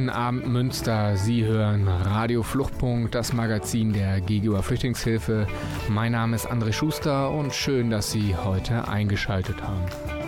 Guten 0.00 0.08
Abend 0.08 0.48
Münster, 0.48 1.18
Sie 1.18 1.44
hören 1.44 1.86
Radio 1.86 2.42
Fluchtpunkt, 2.42 3.14
das 3.14 3.34
Magazin 3.34 3.92
der 3.92 4.22
GGUA 4.22 4.62
Flüchtlingshilfe. 4.62 5.46
Mein 5.90 6.12
Name 6.12 6.36
ist 6.36 6.50
André 6.50 6.72
Schuster 6.72 7.30
und 7.30 7.52
schön, 7.52 7.90
dass 7.90 8.10
Sie 8.10 8.34
heute 8.34 8.88
eingeschaltet 8.88 9.56
haben. 9.60 10.19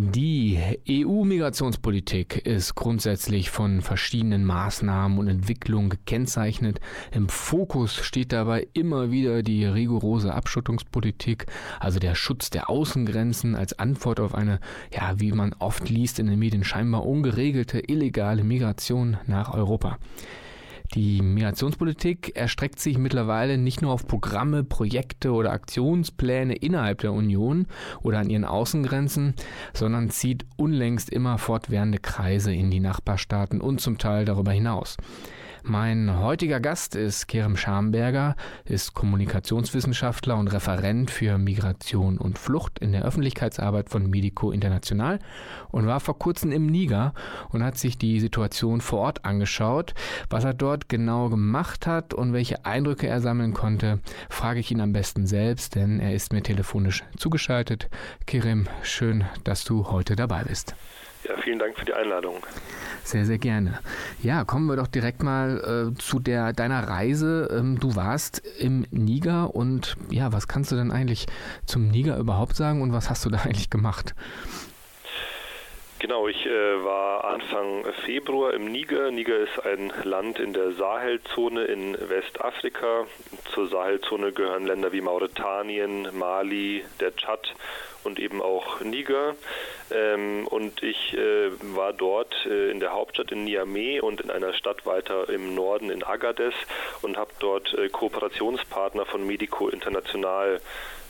Die 0.00 0.60
EU-Migrationspolitik 0.88 2.46
ist 2.46 2.76
grundsätzlich 2.76 3.50
von 3.50 3.82
verschiedenen 3.82 4.44
Maßnahmen 4.44 5.18
und 5.18 5.26
Entwicklungen 5.26 5.90
gekennzeichnet. 5.90 6.78
Im 7.10 7.28
Fokus 7.28 7.96
steht 7.96 8.30
dabei 8.30 8.68
immer 8.74 9.10
wieder 9.10 9.42
die 9.42 9.64
rigorose 9.64 10.32
Abschottungspolitik, 10.32 11.46
also 11.80 11.98
der 11.98 12.14
Schutz 12.14 12.48
der 12.48 12.70
Außengrenzen 12.70 13.56
als 13.56 13.76
Antwort 13.76 14.20
auf 14.20 14.36
eine, 14.36 14.60
ja, 14.92 15.18
wie 15.18 15.32
man 15.32 15.52
oft 15.58 15.88
liest 15.88 16.20
in 16.20 16.28
den 16.28 16.38
Medien, 16.38 16.62
scheinbar 16.62 17.04
ungeregelte 17.04 17.80
illegale 17.80 18.44
Migration 18.44 19.16
nach 19.26 19.52
Europa. 19.52 19.98
Die 20.94 21.20
Migrationspolitik 21.20 22.34
erstreckt 22.34 22.80
sich 22.80 22.96
mittlerweile 22.96 23.58
nicht 23.58 23.82
nur 23.82 23.92
auf 23.92 24.06
Programme, 24.06 24.64
Projekte 24.64 25.32
oder 25.32 25.52
Aktionspläne 25.52 26.54
innerhalb 26.54 27.00
der 27.00 27.12
Union 27.12 27.66
oder 28.02 28.18
an 28.18 28.30
ihren 28.30 28.46
Außengrenzen, 28.46 29.34
sondern 29.74 30.08
zieht 30.08 30.46
unlängst 30.56 31.10
immer 31.10 31.36
fortwährende 31.36 31.98
Kreise 31.98 32.54
in 32.54 32.70
die 32.70 32.80
Nachbarstaaten 32.80 33.60
und 33.60 33.82
zum 33.82 33.98
Teil 33.98 34.24
darüber 34.24 34.52
hinaus. 34.52 34.96
Mein 35.68 36.18
heutiger 36.18 36.60
Gast 36.60 36.94
ist 36.94 37.28
Kerem 37.28 37.58
Schamberger, 37.58 38.36
ist 38.64 38.94
Kommunikationswissenschaftler 38.94 40.38
und 40.38 40.48
Referent 40.48 41.10
für 41.10 41.36
Migration 41.36 42.16
und 42.16 42.38
Flucht 42.38 42.78
in 42.78 42.92
der 42.92 43.04
Öffentlichkeitsarbeit 43.04 43.90
von 43.90 44.08
Medico 44.08 44.50
International 44.50 45.18
und 45.70 45.86
war 45.86 46.00
vor 46.00 46.18
kurzem 46.18 46.52
im 46.52 46.64
Niger 46.64 47.12
und 47.50 47.62
hat 47.62 47.76
sich 47.76 47.98
die 47.98 48.18
Situation 48.18 48.80
vor 48.80 49.00
Ort 49.00 49.26
angeschaut. 49.26 49.92
Was 50.30 50.44
er 50.44 50.54
dort 50.54 50.88
genau 50.88 51.28
gemacht 51.28 51.86
hat 51.86 52.14
und 52.14 52.32
welche 52.32 52.64
Eindrücke 52.64 53.06
er 53.06 53.20
sammeln 53.20 53.52
konnte, 53.52 54.00
frage 54.30 54.60
ich 54.60 54.70
ihn 54.70 54.80
am 54.80 54.94
besten 54.94 55.26
selbst, 55.26 55.74
denn 55.74 56.00
er 56.00 56.14
ist 56.14 56.32
mir 56.32 56.42
telefonisch 56.42 57.04
zugeschaltet. 57.18 57.90
Kerem, 58.24 58.68
schön, 58.82 59.26
dass 59.44 59.64
du 59.64 59.88
heute 59.90 60.16
dabei 60.16 60.44
bist. 60.44 60.74
Ja, 61.24 61.36
vielen 61.42 61.58
Dank 61.58 61.78
für 61.78 61.84
die 61.84 61.94
Einladung. 61.94 62.36
Sehr, 63.04 63.24
sehr 63.24 63.38
gerne. 63.38 63.80
Ja, 64.22 64.44
kommen 64.44 64.66
wir 64.66 64.76
doch 64.76 64.86
direkt 64.86 65.22
mal 65.22 65.92
äh, 65.94 65.98
zu 65.98 66.18
der, 66.18 66.52
deiner 66.52 66.88
Reise. 66.88 67.48
Ähm, 67.50 67.78
du 67.80 67.96
warst 67.96 68.42
im 68.58 68.86
Niger 68.90 69.54
und 69.54 69.96
ja, 70.10 70.32
was 70.32 70.46
kannst 70.46 70.72
du 70.72 70.76
denn 70.76 70.92
eigentlich 70.92 71.26
zum 71.64 71.88
Niger 71.88 72.18
überhaupt 72.18 72.54
sagen 72.54 72.82
und 72.82 72.92
was 72.92 73.08
hast 73.08 73.24
du 73.24 73.30
da 73.30 73.38
eigentlich 73.44 73.70
gemacht? 73.70 74.14
Genau, 76.00 76.28
ich 76.28 76.46
äh, 76.46 76.84
war 76.84 77.24
Anfang 77.24 77.84
Februar 78.04 78.54
im 78.54 78.70
Niger. 78.70 79.10
Niger 79.10 79.36
ist 79.38 79.58
ein 79.66 79.92
Land 80.04 80.38
in 80.38 80.52
der 80.52 80.70
Sahelzone 80.70 81.64
in 81.64 81.96
Westafrika. 82.08 83.06
Zur 83.52 83.66
Sahelzone 83.66 84.30
gehören 84.30 84.64
Länder 84.64 84.92
wie 84.92 85.00
Mauretanien, 85.00 86.08
Mali, 86.16 86.84
der 87.00 87.16
Tschad 87.16 87.52
und 88.04 88.20
eben 88.20 88.40
auch 88.40 88.80
Niger. 88.80 89.34
Ähm, 89.90 90.46
und 90.46 90.84
ich 90.84 91.14
äh, 91.14 91.50
war 91.74 91.92
dort 91.92 92.46
äh, 92.46 92.70
in 92.70 92.78
der 92.78 92.92
Hauptstadt 92.92 93.32
in 93.32 93.44
Niamey 93.44 94.00
und 94.00 94.20
in 94.20 94.30
einer 94.30 94.52
Stadt 94.52 94.86
weiter 94.86 95.28
im 95.28 95.56
Norden 95.56 95.90
in 95.90 96.04
Agadez 96.04 96.54
und 97.02 97.16
habe 97.16 97.32
dort 97.40 97.74
äh, 97.74 97.88
Kooperationspartner 97.88 99.04
von 99.04 99.26
Medico 99.26 99.68
International 99.68 100.60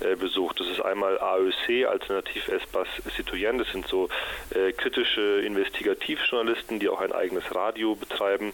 äh, 0.01 0.17
besucht. 0.17 0.61
Das 0.61 0.69
ist 0.69 0.81
einmal 0.81 1.19
AÖC, 1.19 1.87
Alternativ 1.87 2.49
Espace 2.49 2.89
Citoyen, 3.17 3.59
das 3.59 3.71
sind 3.73 3.87
so 3.87 4.09
äh, 4.51 4.73
kritische 4.73 5.41
Investigativjournalisten, 5.41 6.79
die 6.79 6.89
auch 6.89 7.01
ein 7.01 7.13
eigenes 7.13 7.55
Radio 7.55 7.95
betreiben 7.95 8.53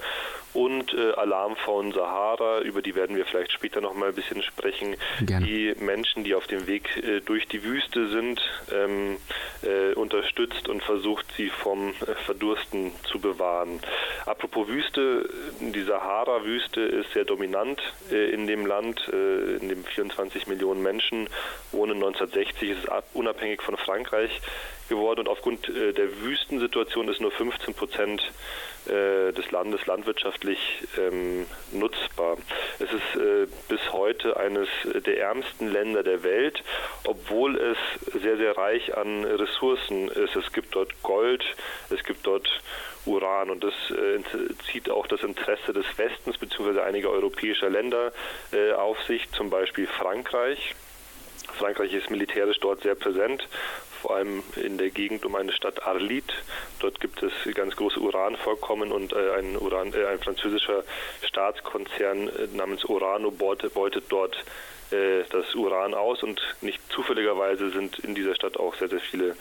und 0.55 0.95
äh, 0.95 1.13
Alarmphone 1.13 1.93
Sahara, 1.93 2.61
über 2.61 2.81
die 2.81 2.95
werden 2.95 3.17
wir 3.17 3.27
vielleicht 3.27 3.53
später 3.53 3.81
noch 3.81 3.95
mal 3.95 4.11
ein 4.11 4.15
bisschen 4.15 4.43
sprechen. 4.43 4.97
Gerne. 5.21 5.45
Die 5.45 5.75
Menschen, 5.81 6.23
die 6.23 6.35
auf 6.35 6.47
dem 6.47 6.67
Weg 6.69 6.97
äh, 6.97 7.21
durch 7.21 7.49
die 7.49 7.65
Wüste 7.65 8.09
sind, 8.09 8.41
ähm, 8.73 9.17
äh, 9.63 9.95
unterstützt 9.95 10.69
und 10.69 10.83
versucht, 10.83 11.27
sie 11.37 11.51
vom 11.51 11.91
äh, 11.91 12.15
Verdursten 12.25 12.93
zu 13.03 13.19
bewahren. 13.19 13.81
Apropos 14.27 14.69
Wüste, 14.69 15.29
die 15.61 15.83
Sahara-Wüste 15.83 16.81
ist 16.81 17.13
sehr 17.13 17.25
dominant 17.25 17.81
in 18.11 18.47
dem 18.47 18.65
Land, 18.65 19.07
in 19.09 19.69
dem 19.69 19.85
24 19.85 20.47
Millionen 20.47 20.83
Menschen 20.83 21.29
wohnen. 21.73 21.95
1960 21.95 22.71
ist 22.71 22.85
es 22.85 23.05
unabhängig 23.13 23.63
von 23.63 23.77
Frankreich 23.77 24.41
geworden 24.89 25.21
und 25.21 25.29
aufgrund 25.29 25.67
der 25.67 26.21
Wüstensituation 26.21 27.09
ist 27.09 27.21
nur 27.21 27.31
15 27.31 27.73
Prozent 27.73 28.23
des 28.87 29.51
Landes 29.51 29.87
landwirtschaftlich 29.87 30.59
ähm, 30.99 31.47
nutzbar. 31.73 32.37
Es 32.79 32.93
ist 32.93 33.17
äh, 33.17 33.47
bis 33.69 33.81
heute 33.93 34.37
eines 34.37 34.69
der 34.85 35.21
ärmsten 35.21 35.73
Länder 35.73 36.03
der 36.03 36.23
Welt, 36.23 36.63
obwohl 37.05 37.57
es 37.57 37.79
sehr, 38.21 38.37
sehr 38.37 38.57
reich 38.59 38.95
an 38.95 39.25
Ressourcen 39.25 40.09
ist. 40.09 40.37
Es 40.37 40.53
gibt 40.53 40.75
dort 40.75 41.03
Gold, 41.03 41.45
es 41.89 42.05
gibt 42.05 42.27
dort 42.27 42.49
Uran 43.07 43.51
und 43.51 43.63
das 43.63 43.75
äh, 43.91 44.21
zieht 44.71 44.91
auch 44.91 45.07
das 45.07 45.23
Interesse 45.23 45.73
des 45.73 45.87
Westens 45.97 46.39
bzw. 46.39 46.81
einiger 46.81 47.11
europäischer 47.11 47.71
Länder 47.71 48.13
äh, 48.53 48.73
auf 48.73 49.01
sich, 49.03 49.31
zum 49.33 49.51
Beispiel 49.51 49.87
Frankreich. 49.87 50.75
Frankreich 51.55 51.93
ist 51.93 52.11
militärisch 52.11 52.59
dort 52.61 52.83
sehr 52.83 52.95
präsent, 52.95 53.49
vor 54.03 54.17
allem 54.17 54.43
in 54.57 54.77
der 54.77 54.91
Gegend 54.91 55.25
um 55.25 55.35
eine 55.35 55.53
Stadt 55.53 55.87
Arlit. 55.87 56.31
Dort 56.81 57.01
gibt 57.01 57.23
es 57.23 57.33
ganz 57.55 57.75
große 57.77 58.01
Uranvorkommen 58.01 58.93
und 58.93 59.13
äh, 59.13 59.33
ein, 59.39 59.57
Uran, 59.57 59.95
äh, 59.95 60.07
ein 60.07 60.19
französischer 60.19 60.85
Staatskonzern 61.23 62.29
äh, 62.29 62.49
namens 62.55 62.85
Orano 62.85 63.31
beutet 63.31 64.05
dort 64.11 64.37
das 64.91 65.55
Uran 65.57 65.93
aus 65.95 66.23
und 66.23 66.41
nicht 66.61 66.79
zufälligerweise 66.93 67.71
sind 67.71 67.99
in 68.01 68.15
dieser 68.15 68.37
Stadt 68.37 68.59
auch 68.59 68.77
sehr, 68.77 68.89
sehr 68.89 69.01
viele 69.01 69.35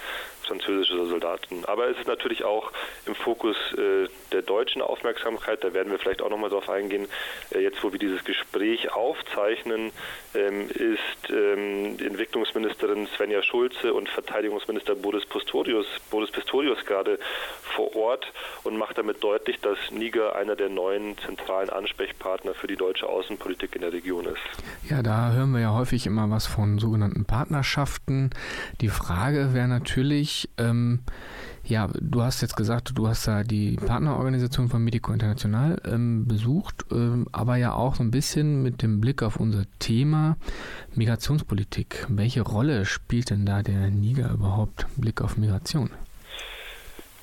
französische 0.45 1.05
Soldaten. 1.05 1.65
Aber 1.65 1.89
es 1.89 1.97
ist 1.97 2.07
natürlich 2.07 2.43
auch 2.43 2.71
im 3.05 3.15
Fokus 3.15 3.55
äh, 3.73 4.07
der 4.31 4.41
deutschen 4.41 4.81
Aufmerksamkeit, 4.81 5.63
da 5.63 5.73
werden 5.73 5.91
wir 5.91 5.99
vielleicht 5.99 6.21
auch 6.21 6.29
nochmal 6.29 6.49
drauf 6.49 6.69
eingehen, 6.69 7.07
äh, 7.51 7.59
jetzt 7.59 7.83
wo 7.83 7.91
wir 7.91 7.99
dieses 7.99 8.23
Gespräch 8.23 8.91
aufzeichnen, 8.91 9.91
ähm, 10.35 10.69
ist 10.69 11.29
ähm, 11.29 11.97
Entwicklungsministerin 11.99 13.07
Svenja 13.15 13.41
Schulze 13.43 13.93
und 13.93 14.09
Verteidigungsminister 14.09 14.95
Boris 14.95 15.25
Pistorius, 15.25 15.85
Boris 16.09 16.31
Pistorius 16.31 16.85
gerade 16.85 17.19
vor 17.75 17.95
Ort 17.95 18.25
und 18.63 18.77
macht 18.77 18.97
damit 18.97 19.23
deutlich, 19.23 19.59
dass 19.61 19.77
Niger 19.91 20.35
einer 20.35 20.55
der 20.55 20.69
neuen 20.69 21.17
zentralen 21.19 21.69
Ansprechpartner 21.69 22.53
für 22.53 22.67
die 22.67 22.75
deutsche 22.75 23.07
Außenpolitik 23.07 23.75
in 23.75 23.81
der 23.81 23.93
Region 23.93 24.25
ist. 24.25 24.41
Ja, 24.89 25.01
da 25.01 25.31
hören 25.31 25.51
wir 25.51 25.61
ja 25.61 25.73
häufig 25.73 26.05
immer 26.05 26.29
was 26.29 26.47
von 26.47 26.79
sogenannten 26.79 27.25
Partnerschaften. 27.25 28.31
Die 28.81 28.89
Frage 28.89 29.53
wäre 29.53 29.67
natürlich, 29.67 30.32
ähm, 30.57 30.99
ja, 31.65 31.87
du 31.87 32.21
hast 32.21 32.41
jetzt 32.41 32.57
gesagt, 32.57 32.91
du 32.95 33.07
hast 33.07 33.27
da 33.27 33.43
die 33.43 33.77
Partnerorganisation 33.77 34.69
von 34.69 34.83
Medico 34.83 35.13
International 35.13 35.81
ähm, 35.85 36.25
besucht, 36.27 36.85
ähm, 36.91 37.27
aber 37.31 37.55
ja 37.55 37.73
auch 37.73 37.95
so 37.95 38.03
ein 38.03 38.11
bisschen 38.11 38.61
mit 38.63 38.81
dem 38.81 38.99
Blick 38.99 39.23
auf 39.23 39.37
unser 39.37 39.63
Thema 39.79 40.35
Migrationspolitik. 40.95 42.05
Welche 42.09 42.41
Rolle 42.41 42.85
spielt 42.85 43.29
denn 43.29 43.45
da 43.45 43.63
der 43.63 43.89
Niger 43.89 44.31
überhaupt? 44.31 44.87
Blick 44.97 45.21
auf 45.21 45.37
Migration? 45.37 45.89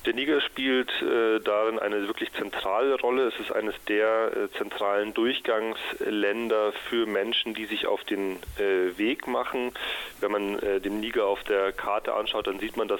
Der 0.05 0.13
Niger 0.15 0.41
spielt 0.41 0.89
äh, 1.03 1.39
darin 1.41 1.77
eine 1.77 2.07
wirklich 2.07 2.33
zentrale 2.33 2.99
Rolle. 2.99 3.27
Es 3.27 3.39
ist 3.39 3.51
eines 3.51 3.75
der 3.87 4.31
äh, 4.35 4.57
zentralen 4.57 5.13
Durchgangsländer 5.13 6.73
für 6.89 7.05
Menschen, 7.05 7.53
die 7.53 7.65
sich 7.65 7.85
auf 7.85 8.03
den 8.05 8.37
äh, 8.57 8.97
Weg 8.97 9.27
machen. 9.27 9.71
Wenn 10.19 10.31
man 10.31 10.59
äh, 10.59 10.81
den 10.81 11.01
Niger 11.01 11.27
auf 11.27 11.43
der 11.43 11.71
Karte 11.71 12.15
anschaut, 12.15 12.47
dann 12.47 12.59
sieht 12.59 12.77
man, 12.77 12.87
dass 12.87 12.99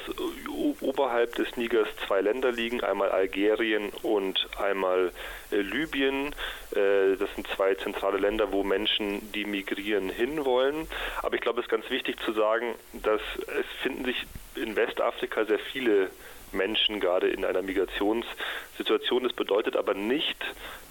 oberhalb 0.80 1.33
des 1.36 1.57
Nigers 1.57 1.88
zwei 2.06 2.21
Länder 2.21 2.51
liegen, 2.51 2.83
einmal 2.83 3.09
Algerien 3.09 3.89
und 4.03 4.48
einmal 4.59 5.12
äh, 5.50 5.56
Libyen. 5.56 6.36
Äh, 6.75 7.18
das 7.18 7.33
sind 7.33 7.48
zwei 7.48 7.74
zentrale 7.74 8.19
Länder, 8.19 8.51
wo 8.51 8.63
Menschen, 8.63 9.31
die 9.31 9.45
migrieren, 9.45 10.09
hinwollen. 10.09 10.88
Aber 11.24 11.33
ich 11.33 11.42
glaube, 11.42 11.62
es 11.62 11.65
ist 11.65 11.71
ganz 11.71 11.89
wichtig 11.89 12.19
zu 12.24 12.33
sagen, 12.33 12.75
dass 12.94 13.21
es 13.48 13.65
finden 13.81 14.06
sich 14.06 14.24
in 14.56 14.75
Westafrika 14.75 15.45
sehr 15.45 15.57
viele 15.57 16.12
Menschen 16.53 17.00
gerade 17.00 17.27
in 17.27 17.45
einer 17.45 17.62
Migrationssituation. 17.62 19.24
Das 19.24 19.33
bedeutet 19.33 19.75
aber 19.75 19.94
nicht, 19.94 20.38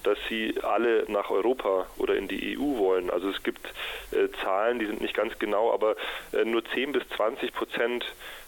dass 0.03 0.19
sie 0.29 0.55
alle 0.63 1.05
nach 1.09 1.31
Europa 1.31 1.87
oder 1.99 2.15
in 2.17 2.29
die 2.29 2.57
EU 2.59 2.79
wollen. 2.79 3.11
Also 3.11 3.29
es 3.29 3.43
gibt 3.43 3.67
äh, 4.13 4.29
Zahlen, 4.43 4.79
die 4.79 4.87
sind 4.87 5.01
nicht 5.01 5.15
ganz 5.15 5.39
genau, 5.39 5.73
aber 5.73 5.97
äh, 6.33 6.45
nur 6.45 6.65
10 6.65 6.93
bis 6.93 7.03
20 7.17 7.53
Prozent 7.53 8.05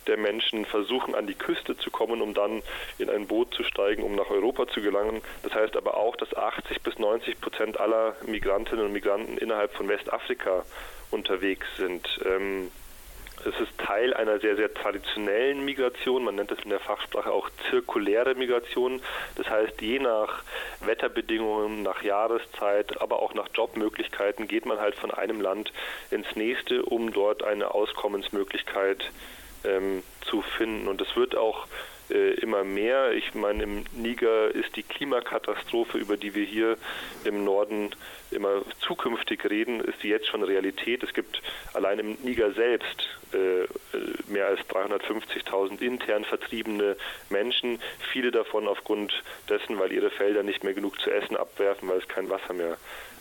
der 0.07 0.17
Menschen 0.17 0.65
versuchen 0.65 1.15
an 1.15 1.27
die 1.27 1.35
Küste 1.35 1.77
zu 1.77 1.91
kommen, 1.91 2.23
um 2.23 2.35
dann 2.35 2.63
in 2.99 3.09
ein 3.09 3.27
Boot 3.27 3.55
zu 3.55 3.63
steigen, 3.63 4.03
um 4.03 4.15
nach 4.15 4.31
Europa 4.31 4.67
zu 4.69 4.81
gelangen. 4.81 5.21
Das 5.43 5.55
heißt 5.55 5.77
aber 5.77 5.97
auch, 5.97 6.17
dass 6.17 6.35
80 6.35 6.83
bis 6.83 6.99
90 6.99 7.41
Prozent 7.41 7.79
aller 7.79 8.17
Migrantinnen 8.27 8.87
und 8.87 8.93
Migranten 8.93 9.39
innerhalb 9.39 9.75
von 9.75 9.89
Westafrika 9.89 10.65
unterwegs 11.11 11.67
sind. 11.77 12.09
Ähm, 12.25 12.71
es 13.41 13.59
ist 13.61 13.77
Teil 13.79 14.15
einer 14.15 14.39
sehr, 14.39 14.57
sehr 14.57 14.73
traditionellen 14.73 15.65
Migration. 15.65 16.25
Man 16.25 16.37
nennt 16.37 16.53
es 16.53 16.61
in 16.61 16.71
der 16.71 16.81
Fachsprache 16.81 17.31
auch 17.31 17.51
zirkuläre 17.71 18.35
Migration. 18.35 19.01
Das 19.37 19.49
heißt, 19.49 19.81
je 19.81 19.99
nach 19.99 20.43
Wetterbedingungen, 20.81 21.83
nach 21.83 22.03
Jahreszeit, 22.03 23.01
aber 23.01 23.21
auch 23.21 23.35
nach 23.35 23.49
Jobmöglichkeiten 23.53 24.47
geht 24.47 24.67
man 24.67 24.79
halt 24.79 24.95
von 24.95 25.11
einem 25.11 25.41
Land 25.41 25.73
ins 26.11 26.37
nächste, 26.37 26.85
um 26.85 27.13
dort 27.13 27.43
eine 27.43 27.75
Auskommensmöglichkeit 27.75 29.11
ähm, 29.65 30.03
zu 30.23 30.43
finden. 30.43 30.87
Und 30.87 31.01
es 31.01 31.17
wird 31.17 31.37
auch 31.37 31.67
äh, 32.13 32.35
immer 32.41 32.65
mehr. 32.65 33.13
Ich 33.13 33.35
meine, 33.35 33.63
im 33.63 33.85
Niger 33.93 34.55
ist 34.55 34.77
die 34.77 34.83
Klimakatastrophe, 34.83 35.99
über 35.99 36.17
die 36.17 36.35
wir 36.35 36.45
hier 36.45 36.77
im 37.25 37.45
Norden 37.45 37.91
immer 38.31 38.63
zukünftig 38.81 39.49
reden, 39.49 39.81
ist 39.81 40.03
die 40.03 40.09
jetzt 40.09 40.29
schon 40.29 40.43
Realität. 40.43 41.03
Es 41.03 41.15
gibt 41.15 41.43
allein 41.75 41.99
im 41.99 42.19
Niger 42.23 42.53
selbst 42.53 43.09
äh, 43.33 43.67
mehr 44.31 44.47
als 44.47 44.61
350.000 44.61 45.81
intern 45.81 46.25
vertriebene 46.25 46.97
Menschen, 47.31 47.81
viele 48.13 48.31
davon 48.31 48.69
aufgrund 48.69 49.23
dessen, 49.49 49.79
weil 49.79 49.93
ihre 49.93 50.11
Felder 50.11 50.43
nicht 50.43 50.65
mehr 50.65 50.75
genug 50.75 51.01
zu 51.01 51.11
essen 51.11 51.37
abwerfen, 51.37 51.89
weil 51.89 51.99
es 51.99 52.09
kein 52.09 52.29
Wasser 52.29 52.53
mehr 52.53 52.77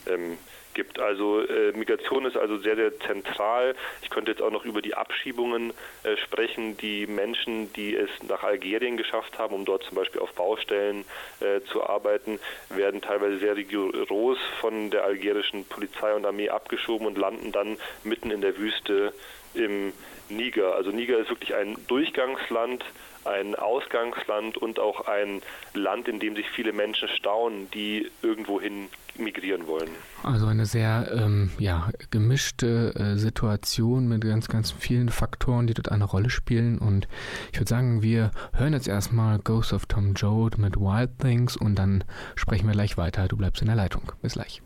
ähm, 0.06 0.30
gibt. 0.30 0.51
Also 0.98 1.40
äh, 1.40 1.72
Migration 1.72 2.24
ist 2.24 2.36
also 2.36 2.58
sehr, 2.58 2.76
sehr 2.76 2.98
zentral. 3.00 3.74
Ich 4.02 4.10
könnte 4.10 4.30
jetzt 4.30 4.42
auch 4.42 4.50
noch 4.50 4.64
über 4.64 4.82
die 4.82 4.94
Abschiebungen 4.94 5.72
äh, 6.02 6.16
sprechen. 6.16 6.76
Die 6.76 7.06
Menschen, 7.06 7.72
die 7.72 7.94
es 7.94 8.10
nach 8.28 8.42
Algerien 8.42 8.96
geschafft 8.96 9.38
haben, 9.38 9.54
um 9.54 9.64
dort 9.64 9.84
zum 9.84 9.96
Beispiel 9.96 10.20
auf 10.20 10.32
Baustellen 10.32 11.04
äh, 11.40 11.60
zu 11.70 11.84
arbeiten, 11.84 12.38
werden 12.70 13.00
teilweise 13.00 13.38
sehr 13.38 13.56
rigoros 13.56 14.38
von 14.60 14.90
der 14.90 15.04
algerischen 15.04 15.64
Polizei 15.64 16.14
und 16.14 16.24
Armee 16.24 16.48
abgeschoben 16.48 17.06
und 17.06 17.18
landen 17.18 17.52
dann 17.52 17.78
mitten 18.04 18.30
in 18.30 18.40
der 18.40 18.56
Wüste 18.56 19.12
im 19.54 19.92
Niger. 20.28 20.74
Also 20.74 20.90
Niger 20.90 21.18
ist 21.18 21.30
wirklich 21.30 21.54
ein 21.54 21.76
Durchgangsland 21.86 22.84
ein 23.24 23.54
Ausgangsland 23.54 24.56
und 24.56 24.78
auch 24.78 25.06
ein 25.06 25.42
Land, 25.74 26.08
in 26.08 26.18
dem 26.20 26.36
sich 26.36 26.48
viele 26.50 26.72
Menschen 26.72 27.08
staunen, 27.08 27.70
die 27.70 28.10
irgendwohin 28.22 28.88
migrieren 29.18 29.66
wollen. 29.66 29.90
Also 30.22 30.46
eine 30.46 30.66
sehr 30.66 31.10
ähm, 31.14 31.50
ja, 31.58 31.90
gemischte 32.10 32.94
äh, 32.96 33.18
Situation 33.18 34.08
mit 34.08 34.22
ganz, 34.22 34.48
ganz 34.48 34.72
vielen 34.72 35.08
Faktoren, 35.08 35.66
die 35.66 35.74
dort 35.74 35.90
eine 35.90 36.04
Rolle 36.04 36.30
spielen. 36.30 36.78
Und 36.78 37.08
ich 37.52 37.58
würde 37.58 37.68
sagen, 37.68 38.02
wir 38.02 38.30
hören 38.54 38.72
jetzt 38.72 38.88
erstmal 38.88 39.38
Ghost 39.38 39.72
of 39.72 39.86
Tom 39.86 40.14
Joad 40.14 40.58
mit 40.58 40.76
Wild 40.76 41.18
Things 41.18 41.56
und 41.56 41.74
dann 41.76 42.04
sprechen 42.36 42.66
wir 42.66 42.72
gleich 42.72 42.96
weiter. 42.96 43.28
Du 43.28 43.36
bleibst 43.36 43.60
in 43.62 43.66
der 43.66 43.76
Leitung. 43.76 44.12
Bis 44.22 44.34
gleich. 44.34 44.62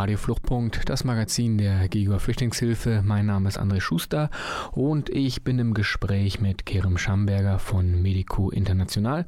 Radio 0.00 0.16
Fluchtpunkt, 0.16 0.88
das 0.88 1.04
Magazin 1.04 1.58
der 1.58 1.86
GEGOR 1.86 2.20
Flüchtlingshilfe. 2.20 3.02
Mein 3.04 3.26
Name 3.26 3.50
ist 3.50 3.60
André 3.60 3.82
Schuster 3.82 4.30
und 4.72 5.10
ich 5.10 5.44
bin 5.44 5.58
im 5.58 5.74
Gespräch 5.74 6.40
mit 6.40 6.64
Kerem 6.64 6.96
Schamberger 6.96 7.58
von 7.58 8.00
Medico 8.00 8.48
International. 8.48 9.26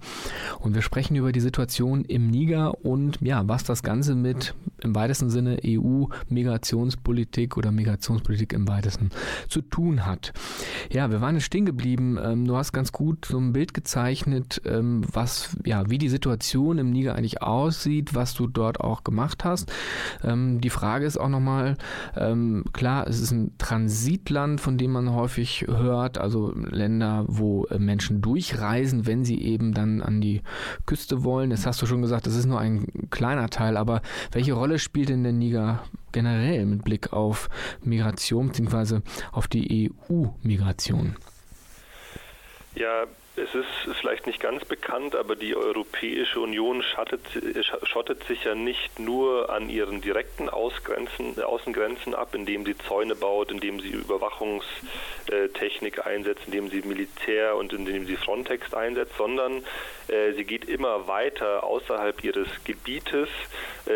Und 0.60 0.74
wir 0.74 0.80
sprechen 0.80 1.14
über 1.14 1.30
die 1.30 1.40
Situation 1.40 2.06
im 2.06 2.30
Niger 2.30 2.86
und 2.86 3.18
ja, 3.20 3.46
was 3.46 3.64
das 3.64 3.82
Ganze 3.82 4.14
mit 4.14 4.54
im 4.84 4.94
weitesten 4.94 5.30
Sinne 5.30 5.58
EU-Migrationspolitik 5.64 7.56
oder 7.56 7.72
Migrationspolitik 7.72 8.52
im 8.52 8.68
weitesten 8.68 9.10
zu 9.48 9.62
tun 9.62 10.06
hat. 10.06 10.32
Ja, 10.90 11.10
wir 11.10 11.20
waren 11.20 11.40
stehen 11.40 11.66
geblieben. 11.66 12.18
Ähm, 12.22 12.46
du 12.46 12.56
hast 12.56 12.72
ganz 12.72 12.92
gut 12.92 13.24
so 13.26 13.38
ein 13.38 13.52
Bild 13.52 13.74
gezeichnet, 13.74 14.62
ähm, 14.64 15.02
was, 15.10 15.56
ja, 15.64 15.88
wie 15.90 15.98
die 15.98 16.08
Situation 16.08 16.78
im 16.78 16.90
Niger 16.90 17.14
eigentlich 17.14 17.42
aussieht, 17.42 18.14
was 18.14 18.34
du 18.34 18.46
dort 18.46 18.80
auch 18.80 19.04
gemacht 19.04 19.44
hast. 19.44 19.72
Ähm, 20.22 20.60
die 20.60 20.70
Frage 20.70 21.06
ist 21.06 21.18
auch 21.18 21.28
nochmal, 21.28 21.76
klar, 22.72 23.06
es 23.06 23.20
ist 23.20 23.30
ein 23.30 23.52
Transitland, 23.58 24.60
von 24.60 24.78
dem 24.78 24.92
man 24.92 25.12
häufig 25.12 25.66
hört, 25.68 26.18
also 26.18 26.52
Länder, 26.54 27.24
wo 27.28 27.64
äh, 27.66 27.78
Menschen 27.78 28.20
durchreisen, 28.20 29.06
wenn 29.06 29.24
sie 29.24 29.42
eben 29.42 29.72
dann 29.72 30.00
an 30.02 30.20
die 30.20 30.42
Küste 30.86 31.24
wollen. 31.24 31.50
Das 31.50 31.66
hast 31.66 31.82
du 31.82 31.86
schon 31.86 32.02
gesagt, 32.02 32.26
das 32.26 32.36
ist 32.36 32.46
nur 32.46 32.60
ein 32.60 32.86
kleiner 33.10 33.48
Teil, 33.48 33.76
aber 33.76 34.02
welche 34.32 34.52
Rolle 34.52 34.71
spielt 34.78 35.08
denn 35.08 35.22
der 35.22 35.32
Niger 35.32 35.84
generell 36.12 36.66
mit 36.66 36.84
Blick 36.84 37.12
auf 37.12 37.48
Migration 37.82 38.48
bzw. 38.48 39.00
auf 39.32 39.48
die 39.48 39.90
EU-Migration? 40.10 41.16
Ja, 42.74 43.06
es 43.34 43.54
ist 43.54 43.64
vielleicht 43.98 44.26
nicht 44.26 44.40
ganz 44.40 44.62
bekannt, 44.66 45.14
aber 45.14 45.36
die 45.36 45.56
Europäische 45.56 46.38
Union 46.38 46.82
schattet, 46.82 47.22
schottet 47.84 48.22
sich 48.24 48.44
ja 48.44 48.54
nicht 48.54 48.98
nur 48.98 49.48
an 49.48 49.70
ihren 49.70 50.02
direkten 50.02 50.50
Außengrenzen 50.50 52.14
ab, 52.14 52.34
indem 52.34 52.66
sie 52.66 52.76
Zäune 52.76 53.14
baut, 53.14 53.50
indem 53.50 53.80
sie 53.80 53.88
Überwachungstechnik 53.88 56.06
einsetzt, 56.06 56.42
indem 56.44 56.68
sie 56.68 56.82
Militär 56.82 57.56
und 57.56 57.72
indem 57.72 58.04
sie 58.04 58.16
Frontex 58.16 58.74
einsetzt, 58.74 59.14
sondern 59.16 59.64
äh, 60.08 60.34
sie 60.34 60.44
geht 60.44 60.66
immer 60.66 61.08
weiter 61.08 61.64
außerhalb 61.64 62.22
ihres 62.22 62.48
Gebietes 62.64 63.30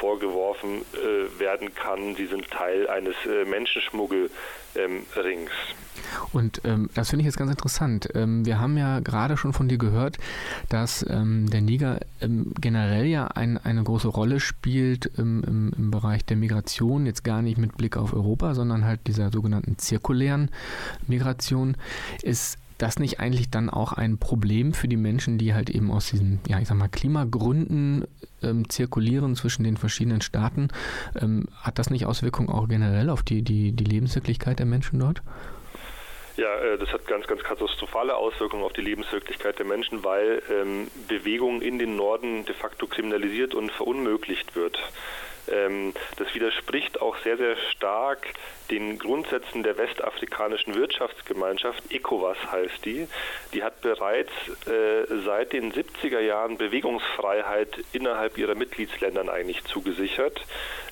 vorgeworfen 0.00 0.82
äh, 0.94 1.40
werden 1.40 1.74
kann, 1.74 2.14
sie 2.14 2.26
sind 2.26 2.50
Teil 2.50 2.88
eines 2.88 3.14
äh, 3.24 3.44
Menschenschmuggelrings. 3.44 4.30
Ähm, 4.74 5.06
und 6.32 6.60
ähm, 6.64 6.90
das 6.94 7.10
finde 7.10 7.22
ich 7.22 7.26
jetzt 7.26 7.38
ganz 7.38 7.50
interessant. 7.50 8.08
Ähm, 8.14 8.44
wir 8.44 8.60
haben 8.60 8.76
ja 8.76 9.00
gerade 9.00 9.36
schon 9.36 9.52
von 9.52 9.68
dir 9.68 9.78
gehört, 9.78 10.18
dass 10.68 11.04
ähm, 11.08 11.48
der 11.50 11.60
Niger 11.60 12.00
ähm, 12.20 12.52
generell 12.60 13.06
ja 13.06 13.26
ein, 13.28 13.58
eine 13.58 13.82
große 13.82 14.08
Rolle 14.08 14.40
spielt 14.40 15.06
im, 15.18 15.42
im, 15.44 15.72
im, 15.76 15.90
Bereich 15.90 16.24
der 16.24 16.36
Migration, 16.36 17.06
jetzt 17.06 17.24
gar 17.24 17.42
nicht 17.42 17.58
mit 17.58 17.76
Blick 17.76 17.96
auf 17.96 18.12
Europa, 18.12 18.54
sondern 18.54 18.84
halt 18.84 19.06
dieser 19.06 19.30
sogenannten 19.30 19.78
zirkulären 19.78 20.50
Migration. 21.06 21.76
Ist 22.22 22.58
das 22.78 22.98
nicht 22.98 23.20
eigentlich 23.20 23.50
dann 23.50 23.68
auch 23.68 23.92
ein 23.92 24.18
Problem 24.18 24.72
für 24.72 24.88
die 24.88 24.96
Menschen, 24.96 25.36
die 25.36 25.54
halt 25.54 25.68
eben 25.68 25.90
aus 25.90 26.10
diesen, 26.10 26.40
ja, 26.46 26.58
ich 26.60 26.68
sag 26.68 26.76
mal, 26.76 26.88
Klimagründen 26.88 28.06
ähm, 28.42 28.68
zirkulieren 28.68 29.34
zwischen 29.36 29.64
den 29.64 29.76
verschiedenen 29.76 30.20
Staaten? 30.20 30.68
Ähm, 31.20 31.46
hat 31.60 31.78
das 31.78 31.90
nicht 31.90 32.06
Auswirkungen 32.06 32.48
auch 32.48 32.68
generell 32.68 33.10
auf 33.10 33.22
die, 33.22 33.42
die, 33.42 33.72
die 33.72 33.84
Lebenswirklichkeit 33.84 34.58
der 34.58 34.66
Menschen 34.66 35.00
dort? 35.00 35.22
Ja, 36.36 36.54
äh, 36.60 36.78
das 36.78 36.92
hat 36.92 37.04
ganz, 37.06 37.26
ganz 37.26 37.42
katastrophale 37.42 38.16
Auswirkungen 38.16 38.62
auf 38.62 38.72
die 38.72 38.80
Lebenswirklichkeit 38.80 39.58
der 39.58 39.66
Menschen, 39.66 40.04
weil 40.04 40.40
ähm, 40.48 40.86
Bewegung 41.08 41.60
in 41.60 41.80
den 41.80 41.96
Norden 41.96 42.44
de 42.44 42.54
facto 42.54 42.86
kriminalisiert 42.86 43.54
und 43.54 43.72
verunmöglicht 43.72 44.54
wird. 44.54 44.78
Ähm, 45.50 45.94
das 46.16 46.34
widerspricht 46.34 47.00
auch 47.00 47.16
sehr, 47.18 47.36
sehr 47.36 47.56
stark 47.72 48.26
den 48.70 48.98
Grundsätzen 48.98 49.62
der 49.62 49.78
westafrikanischen 49.78 50.74
Wirtschaftsgemeinschaft, 50.74 51.82
ECOWAS 51.90 52.36
heißt 52.50 52.84
die. 52.84 53.08
Die 53.54 53.62
hat 53.62 53.80
bereits 53.80 54.30
äh, 54.66 55.06
seit 55.24 55.52
den 55.52 55.72
70er 55.72 56.20
Jahren 56.20 56.58
Bewegungsfreiheit 56.58 57.82
innerhalb 57.92 58.36
ihrer 58.36 58.54
Mitgliedsländern 58.54 59.28
eigentlich 59.28 59.64
zugesichert. 59.64 60.44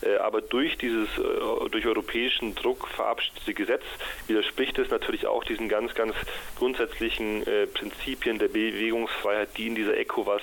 Äh, 0.03 0.17
aber 0.17 0.41
durch 0.41 0.79
dieses, 0.79 1.09
äh, 1.19 1.69
durch 1.71 1.87
europäischen 1.87 2.55
Druck 2.55 2.89
verabschiedete 2.89 3.55
Gesetz 3.55 3.85
widerspricht 4.27 4.79
es 4.79 4.91
natürlich 4.91 5.27
auch 5.27 5.45
diesen 5.45 5.69
ganz, 5.69 5.95
ganz 5.95 6.15
grundsätzlichen 6.59 7.45
Prinzipien 7.75 8.39
der 8.39 8.49
Bewegungsfreiheit, 8.49 9.51
die 9.57 9.67
in 9.67 9.75
dieser 9.75 9.97
ECOWAS 9.97 10.43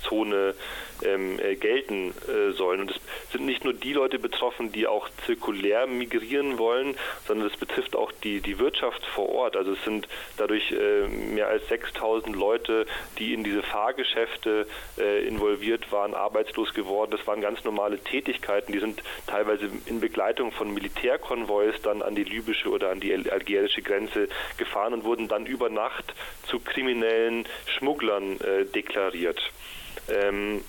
Wirtschaftsgemeinschaftszone 0.00 0.54
ähm, 1.02 1.38
äh, 1.38 1.56
gelten 1.56 2.10
äh, 2.28 2.52
sollen. 2.52 2.80
Und 2.82 2.90
es 2.90 3.00
sind 3.32 3.46
nicht 3.46 3.64
nur 3.64 3.72
die 3.72 3.92
Leute 3.92 4.18
betroffen, 4.18 4.72
die 4.72 4.86
auch 4.86 5.08
zirkulär 5.26 5.86
migrieren 5.86 6.58
wollen, 6.58 6.96
sondern 7.26 7.48
es 7.48 7.56
betrifft 7.56 7.96
auch 7.96 8.12
die, 8.22 8.40
die 8.40 8.58
Wirtschaft 8.58 9.04
vor 9.06 9.28
Ort. 9.30 9.56
Also 9.56 9.72
es 9.72 9.84
sind 9.84 10.08
dadurch 10.36 10.70
äh, 10.72 11.06
mehr 11.08 11.48
als 11.48 11.66
6000 11.68 12.36
Leute, 12.36 12.86
die 13.18 13.34
in 13.34 13.44
diese 13.44 13.62
Fahrgeschäfte 13.62 14.66
äh, 14.98 15.26
involviert 15.26 15.90
waren, 15.92 16.14
arbeitslos 16.14 16.74
geworden. 16.74 17.12
Das 17.12 17.26
waren 17.26 17.40
ganz 17.40 17.64
normale 17.64 17.98
Tätigkeiten, 17.98 18.72
die 18.72 18.80
sind 18.80 19.02
teilweise 19.26 19.70
in 19.86 20.00
Begleitung 20.00 20.52
von 20.52 20.72
Militärkonvois 20.74 21.80
dann 21.82 22.02
an 22.02 22.14
die 22.14 22.24
libysche 22.24 22.68
oder 22.68 22.90
an 22.90 23.00
die 23.00 23.12
algerische 23.12 23.82
Grenze 23.82 24.28
gefahren 24.58 24.92
und 24.92 25.04
wurden 25.04 25.28
dann 25.28 25.46
über 25.46 25.70
Nacht 25.70 26.14
zu 26.46 26.58
kriminellen 26.60 27.46
Schmugglern 27.66 28.40
äh, 28.40 28.64
deklariert. 28.64 29.40
Ähm, 30.10 30.62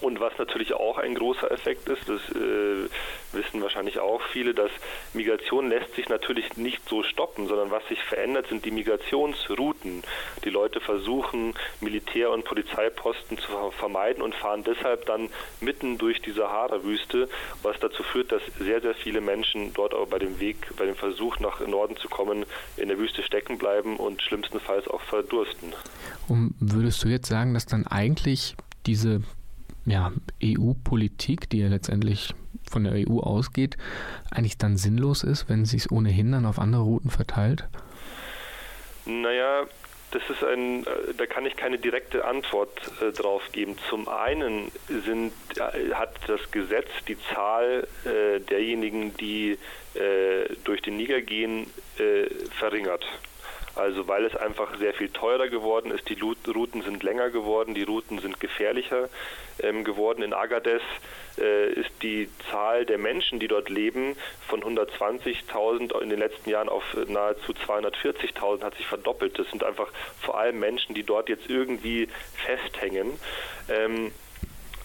und 0.00 0.20
was 0.20 0.36
natürlich 0.38 0.74
auch 0.74 0.98
ein 0.98 1.14
großer 1.14 1.50
Effekt 1.50 1.88
ist, 1.88 2.08
das 2.08 2.20
äh, 2.36 2.88
wissen 3.32 3.62
wahrscheinlich 3.62 3.98
auch 3.98 4.20
viele, 4.32 4.52
dass 4.52 4.70
Migration 5.12 5.68
lässt 5.68 5.94
sich 5.94 6.08
natürlich 6.08 6.56
nicht 6.56 6.86
so 6.88 7.02
stoppen, 7.02 7.48
sondern 7.48 7.70
was 7.70 7.86
sich 7.88 8.02
verändert, 8.02 8.48
sind 8.48 8.64
die 8.64 8.70
Migrationsrouten. 8.70 10.02
Die 10.44 10.50
Leute 10.50 10.80
versuchen, 10.80 11.54
Militär- 11.80 12.30
und 12.30 12.44
Polizeiposten 12.44 13.38
zu 13.38 13.48
vermeiden 13.78 14.22
und 14.22 14.34
fahren 14.34 14.64
deshalb 14.64 15.06
dann 15.06 15.30
mitten 15.60 15.96
durch 15.96 16.20
die 16.20 16.32
Sahara-Wüste, 16.32 17.28
was 17.62 17.78
dazu 17.80 18.02
führt, 18.02 18.32
dass 18.32 18.42
sehr, 18.58 18.80
sehr 18.80 18.94
viele 18.94 19.20
Menschen 19.20 19.72
dort 19.74 19.94
auch 19.94 20.06
bei 20.06 20.18
dem 20.18 20.40
Weg, 20.40 20.56
bei 20.76 20.86
dem 20.86 20.96
Versuch 20.96 21.38
nach 21.38 21.60
Norden 21.60 21.96
zu 21.96 22.08
kommen, 22.08 22.44
in 22.76 22.88
der 22.88 22.98
Wüste 22.98 23.22
stecken 23.22 23.58
bleiben 23.58 23.96
und 23.96 24.22
schlimmstenfalls 24.22 24.88
auch 24.88 25.00
verdursten. 25.02 25.72
Und 26.28 26.54
würdest 26.60 27.02
du 27.04 27.08
jetzt 27.08 27.28
sagen, 27.28 27.54
dass 27.54 27.66
dann 27.66 27.86
eigentlich 27.86 28.54
diese 28.86 29.22
ja, 29.86 30.12
EU-Politik, 30.42 31.50
die 31.50 31.60
ja 31.60 31.68
letztendlich 31.68 32.34
von 32.70 32.84
der 32.84 32.94
EU 32.94 33.20
ausgeht, 33.20 33.76
eigentlich 34.30 34.58
dann 34.58 34.76
sinnlos 34.76 35.22
ist, 35.22 35.48
wenn 35.48 35.64
sie 35.64 35.76
es 35.76 35.90
ohnehin 35.90 36.32
dann 36.32 36.46
auf 36.46 36.58
andere 36.58 36.82
Routen 36.82 37.10
verteilt? 37.10 37.64
Naja, 39.04 39.66
das 40.14 40.22
ist 40.30 40.44
ein, 40.44 40.86
äh, 40.86 41.14
da 41.16 41.26
kann 41.26 41.44
ich 41.44 41.56
keine 41.56 41.76
direkte 41.76 42.24
Antwort 42.24 42.70
äh, 43.02 43.10
drauf 43.12 43.42
geben. 43.52 43.76
Zum 43.90 44.08
einen 44.08 44.70
sind, 44.88 45.32
äh, 45.56 45.92
hat 45.92 46.14
das 46.28 46.50
Gesetz 46.52 46.88
die 47.08 47.18
Zahl 47.34 47.86
äh, 48.04 48.40
derjenigen, 48.40 49.14
die 49.16 49.58
äh, 49.94 50.54
durch 50.64 50.82
den 50.82 50.96
Niger 50.96 51.20
gehen, 51.20 51.66
äh, 51.98 52.26
verringert. 52.58 53.04
Also 53.76 54.06
weil 54.06 54.24
es 54.24 54.36
einfach 54.36 54.76
sehr 54.78 54.94
viel 54.94 55.08
teurer 55.08 55.48
geworden 55.48 55.90
ist, 55.90 56.08
die 56.08 56.18
Routen 56.20 56.82
sind 56.82 57.02
länger 57.02 57.30
geworden, 57.30 57.74
die 57.74 57.82
Routen 57.82 58.20
sind 58.20 58.38
gefährlicher 58.38 59.08
ähm, 59.60 59.84
geworden. 59.84 60.22
In 60.22 60.32
Agadez 60.32 60.82
äh, 61.38 61.72
ist 61.72 61.90
die 62.02 62.28
Zahl 62.50 62.86
der 62.86 62.98
Menschen, 62.98 63.40
die 63.40 63.48
dort 63.48 63.68
leben, 63.68 64.16
von 64.46 64.62
120.000 64.62 66.00
in 66.00 66.08
den 66.08 66.18
letzten 66.18 66.50
Jahren 66.50 66.68
auf 66.68 66.84
nahezu 67.08 67.52
240.000 67.52 68.62
hat 68.62 68.76
sich 68.76 68.86
verdoppelt. 68.86 69.38
Das 69.38 69.48
sind 69.50 69.64
einfach 69.64 69.88
vor 70.20 70.38
allem 70.38 70.60
Menschen, 70.60 70.94
die 70.94 71.02
dort 71.02 71.28
jetzt 71.28 71.50
irgendwie 71.50 72.08
festhängen. 72.34 73.18
Ähm, 73.68 74.12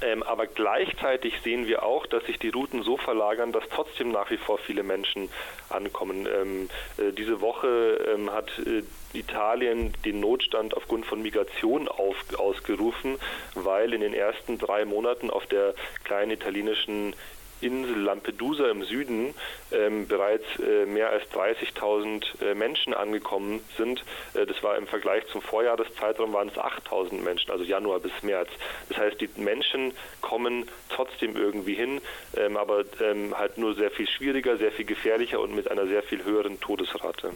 ähm, 0.01 0.23
aber 0.23 0.47
gleichzeitig 0.47 1.41
sehen 1.43 1.67
wir 1.67 1.83
auch, 1.83 2.05
dass 2.05 2.25
sich 2.25 2.39
die 2.39 2.49
Routen 2.49 2.83
so 2.83 2.97
verlagern, 2.97 3.51
dass 3.51 3.63
trotzdem 3.69 4.11
nach 4.11 4.29
wie 4.31 4.37
vor 4.37 4.57
viele 4.57 4.83
Menschen 4.83 5.29
ankommen. 5.69 6.27
Ähm, 6.27 6.69
äh, 6.97 7.11
diese 7.11 7.41
Woche 7.41 7.67
ähm, 8.13 8.31
hat 8.31 8.49
äh, 8.59 8.83
Italien 9.17 9.93
den 10.05 10.19
Notstand 10.19 10.75
aufgrund 10.75 11.05
von 11.05 11.21
Migration 11.21 11.87
auf, 11.87 12.15
ausgerufen, 12.37 13.17
weil 13.55 13.93
in 13.93 14.01
den 14.01 14.13
ersten 14.13 14.57
drei 14.57 14.85
Monaten 14.85 15.29
auf 15.29 15.45
der 15.47 15.73
kleinen 16.03 16.31
italienischen 16.31 17.15
Insel 17.61 17.99
Lampedusa 17.99 18.69
im 18.69 18.83
Süden 18.83 19.33
ähm, 19.71 20.07
bereits 20.07 20.45
äh, 20.59 20.85
mehr 20.85 21.09
als 21.09 21.23
30.000 21.31 22.41
äh, 22.41 22.55
Menschen 22.55 22.93
angekommen 22.93 23.61
sind. 23.77 24.03
Äh, 24.33 24.45
das 24.45 24.61
war 24.63 24.77
im 24.77 24.87
Vergleich 24.87 25.25
zum 25.27 25.41
Vorjahreszeitraum 25.41 26.33
waren 26.33 26.49
es 26.49 26.55
8.000 26.55 27.21
Menschen, 27.21 27.51
also 27.51 27.63
Januar 27.63 27.99
bis 27.99 28.11
März. 28.23 28.49
Das 28.89 28.97
heißt, 28.97 29.21
die 29.21 29.29
Menschen 29.35 29.93
kommen 30.21 30.69
trotzdem 30.89 31.35
irgendwie 31.35 31.75
hin, 31.75 32.01
ähm, 32.37 32.57
aber 32.57 32.83
ähm, 33.01 33.37
halt 33.37 33.57
nur 33.57 33.75
sehr 33.75 33.91
viel 33.91 34.07
schwieriger, 34.07 34.57
sehr 34.57 34.71
viel 34.71 34.85
gefährlicher 34.85 35.39
und 35.39 35.55
mit 35.55 35.69
einer 35.69 35.87
sehr 35.87 36.03
viel 36.03 36.23
höheren 36.23 36.59
Todesrate. 36.59 37.31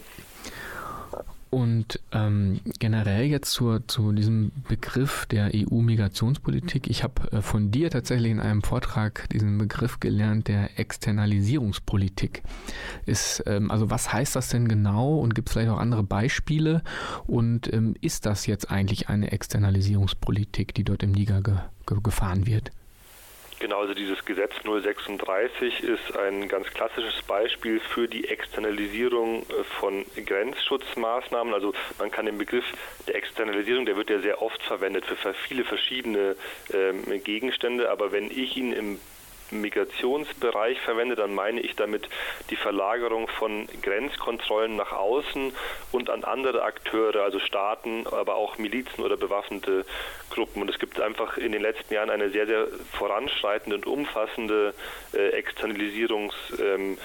Und 1.54 2.00
ähm, 2.10 2.58
generell 2.80 3.26
jetzt 3.26 3.52
zur, 3.52 3.86
zu 3.86 4.10
diesem 4.10 4.50
Begriff 4.66 5.24
der 5.26 5.52
EU-Migrationspolitik. 5.54 6.90
Ich 6.90 7.04
habe 7.04 7.30
äh, 7.30 7.42
von 7.42 7.70
dir 7.70 7.90
tatsächlich 7.90 8.32
in 8.32 8.40
einem 8.40 8.64
Vortrag 8.64 9.28
diesen 9.28 9.56
Begriff 9.58 10.00
gelernt, 10.00 10.48
der 10.48 10.80
Externalisierungspolitik. 10.80 12.42
Ist, 13.06 13.44
ähm, 13.46 13.70
also 13.70 13.88
was 13.88 14.12
heißt 14.12 14.34
das 14.34 14.48
denn 14.48 14.66
genau 14.66 15.20
und 15.20 15.36
gibt 15.36 15.48
es 15.48 15.52
vielleicht 15.52 15.70
auch 15.70 15.78
andere 15.78 16.02
Beispiele? 16.02 16.82
Und 17.28 17.72
ähm, 17.72 17.94
ist 18.00 18.26
das 18.26 18.46
jetzt 18.46 18.72
eigentlich 18.72 19.08
eine 19.08 19.30
Externalisierungspolitik, 19.30 20.74
die 20.74 20.82
dort 20.82 21.04
im 21.04 21.12
Niger 21.12 21.40
ge, 21.40 21.54
ge, 21.86 21.98
gefahren 22.02 22.48
wird? 22.48 22.72
Genau, 23.64 23.80
also 23.80 23.94
dieses 23.94 24.22
Gesetz 24.26 24.52
036 24.62 25.82
ist 25.84 26.18
ein 26.18 26.48
ganz 26.50 26.66
klassisches 26.66 27.22
Beispiel 27.22 27.80
für 27.80 28.06
die 28.06 28.28
Externalisierung 28.28 29.40
äh, 29.44 29.64
von 29.80 30.04
Grenzschutzmaßnahmen. 30.16 31.54
Also 31.54 31.72
man 31.98 32.10
kann 32.10 32.26
den 32.26 32.36
Begriff 32.36 32.66
der 33.06 33.14
Externalisierung, 33.14 33.86
der 33.86 33.96
wird 33.96 34.10
ja 34.10 34.20
sehr 34.20 34.42
oft 34.42 34.62
verwendet 34.62 35.06
für 35.06 35.32
viele 35.32 35.64
verschiedene 35.64 36.36
ähm, 36.74 37.04
Gegenstände, 37.24 37.90
aber 37.90 38.12
wenn 38.12 38.30
ich 38.30 38.54
ihn 38.58 38.74
im 38.74 38.98
Migrationsbereich 39.60 40.80
verwende, 40.80 41.16
dann 41.16 41.34
meine 41.34 41.60
ich 41.60 41.76
damit 41.76 42.08
die 42.50 42.56
Verlagerung 42.56 43.28
von 43.28 43.68
Grenzkontrollen 43.82 44.76
nach 44.76 44.92
außen 44.92 45.52
und 45.92 46.10
an 46.10 46.24
andere 46.24 46.62
Akteure, 46.62 47.22
also 47.22 47.38
Staaten, 47.38 48.06
aber 48.06 48.36
auch 48.36 48.58
Milizen 48.58 49.04
oder 49.04 49.16
bewaffnete 49.16 49.84
Gruppen. 50.30 50.62
Und 50.62 50.70
es 50.70 50.78
gibt 50.78 51.00
einfach 51.00 51.36
in 51.38 51.52
den 51.52 51.62
letzten 51.62 51.94
Jahren 51.94 52.10
eine 52.10 52.30
sehr, 52.30 52.46
sehr 52.46 52.66
voranschreitende 52.92 53.76
und 53.76 53.86
umfassende 53.86 54.74
äh, 55.12 55.28
Externalisierungspolitik. 55.30 56.98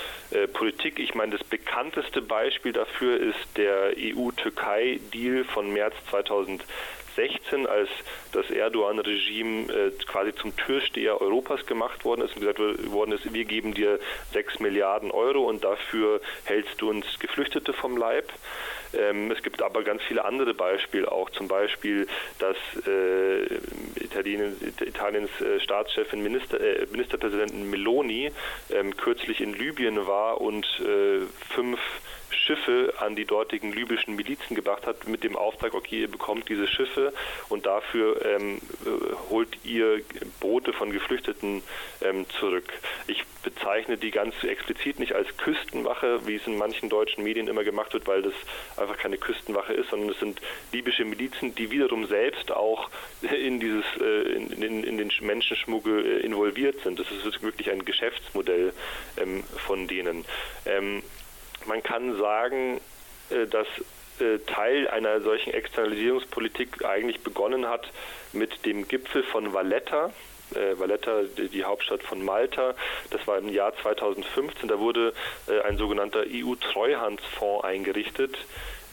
Ähm, 0.98 0.98
äh, 0.98 1.04
ich 1.04 1.16
meine, 1.16 1.38
das 1.38 1.48
bekannteste 1.48 2.22
Beispiel 2.22 2.74
dafür 2.74 3.20
ist 3.20 3.58
der 3.58 3.94
EU-Türkei-Deal 3.98 5.44
von 5.46 5.72
März 5.72 5.96
2020. 6.10 6.68
2016, 7.20 7.68
als 7.68 7.90
das 8.32 8.50
Erdogan-Regime 8.50 9.72
äh, 9.72 9.92
quasi 10.06 10.34
zum 10.36 10.56
Türsteher 10.56 11.20
Europas 11.20 11.66
gemacht 11.66 12.06
worden 12.06 12.22
ist 12.22 12.36
und 12.36 12.42
gesagt 12.42 12.60
worden 12.60 13.12
ist, 13.12 13.34
wir 13.34 13.46
geben 13.46 13.74
dir 13.74 14.00
6 14.34 14.60
Milliarden 14.60 15.12
Euro 15.12 15.44
und 15.44 15.64
dafür 15.64 16.22
hältst 16.46 16.82
du 16.82 16.90
uns 16.90 17.06
Geflüchtete 17.20 17.74
vom 17.74 17.98
Leib. 17.98 18.32
Ähm, 18.94 19.32
es 19.32 19.44
gibt 19.44 19.62
aber 19.62 19.84
ganz 19.84 20.02
viele 20.04 20.26
andere 20.26 20.54
Beispiele 20.54 21.12
auch, 21.12 21.30
zum 21.32 21.48
Beispiel, 21.48 22.08
dass 22.40 22.58
äh, 22.88 23.44
Italien, 24.04 24.56
Italiens 24.82 25.30
äh, 25.42 25.60
Staatschefin 25.60 26.24
Minister, 26.24 26.60
äh, 26.60 26.88
Ministerpräsidentin 26.92 27.70
Meloni 27.70 28.32
ähm, 28.72 28.96
kürzlich 28.98 29.42
in 29.42 29.54
Libyen 29.54 30.08
war 30.08 30.42
und 30.42 30.66
fünf 31.50 31.80
Schiffe 32.32 32.94
an 33.00 33.16
die 33.16 33.26
dortigen 33.26 33.72
libyschen 33.72 34.16
Milizen 34.16 34.56
gebracht 34.56 34.86
hat, 34.86 35.08
mit 35.08 35.24
dem 35.24 35.36
Auftrag, 35.36 35.74
okay, 35.74 36.02
ihr 36.02 36.12
bekommt 36.12 36.50
diese 36.50 36.68
Schiffe 36.68 37.14
und 37.50 37.66
dafür 37.66 38.24
ähm, 38.26 38.60
äh, 38.86 39.30
holt 39.30 39.50
ihr 39.64 40.02
Boote 40.40 40.74
von 40.74 40.92
Geflüchteten 40.92 41.62
ähm, 42.02 42.26
zurück. 42.40 42.72
Ich 43.08 43.24
bezeichne 43.44 43.98
die 43.98 44.12
ganz 44.12 44.36
explizit 44.44 45.00
nicht 45.00 45.14
als 45.14 45.36
Küstenwache, 45.38 46.28
wie 46.28 46.36
es 46.36 46.48
in 46.48 46.58
manchen 46.58 46.90
deutschen 46.90 47.24
Medien 47.24 47.48
immer 47.48 47.64
gemacht 47.64 47.94
wird, 47.94 48.08
weil 48.08 48.22
das 48.22 48.34
einfach 48.78 48.98
keine 48.98 49.18
Küstenwache 49.18 49.74
ist, 49.74 49.90
sondern 49.90 50.10
es 50.10 50.20
sind 50.20 50.42
libysche 50.72 51.06
Milizen, 51.06 51.56
die 51.56 51.72
wiederum 51.72 52.06
selbst 52.06 52.52
auch 52.52 52.90
in 53.22 53.60
dieses 53.60 53.86
äh, 54.00 54.22
in, 54.34 54.52
in, 54.52 54.84
in, 54.84 54.98
den 54.98 55.12
Menschenschmuggel 55.22 56.06
äh, 56.06 56.20
involviert 56.20 56.82
sind. 56.84 57.00
Das 57.00 57.08
ist 57.12 57.42
wirklich 57.42 57.72
ein 57.72 57.86
Geschäftsmodell 57.86 58.74
ähm, 59.18 59.44
von 59.66 59.88
denen. 59.88 60.26
Man 61.70 61.84
kann 61.84 62.18
sagen, 62.18 62.82
äh, 63.30 63.46
dass 63.46 63.68
äh, 64.20 64.40
Teil 64.48 64.88
einer 64.88 65.22
solchen 65.22 65.54
Externalisierungspolitik 65.54 66.84
eigentlich 66.84 67.22
begonnen 67.22 67.68
hat 67.68 67.92
mit 68.34 68.66
dem 68.66 68.88
Gipfel 68.88 69.22
von 69.22 69.54
Valletta. 69.54 70.10
Äh, 70.56 70.80
Valletta, 70.80 71.22
die 71.38 71.64
Hauptstadt 71.64 72.02
von 72.02 72.26
Malta, 72.26 72.74
das 73.12 73.28
war 73.28 73.38
im 73.38 73.50
Jahr 73.50 73.72
2015. 73.84 74.68
Da 74.68 74.80
wurde 74.80 75.14
ein 75.64 75.78
sogenannter 75.78 76.24
EU-Treuhandsfonds 76.28 77.64
eingerichtet, 77.64 78.36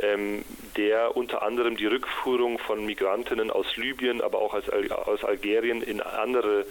ähm, 0.02 0.44
der 0.76 1.16
unter 1.16 1.42
anderem 1.42 1.76
die 1.76 1.86
Rückführung 1.86 2.58
von 2.58 2.84
Migrantinnen 2.84 3.50
aus 3.50 3.76
Libyen, 3.76 4.20
aber 4.20 4.38
auch 4.38 4.54
aus, 4.54 5.24
Algerien 5.24 5.82
in 5.82 6.00
andere 6.00 6.66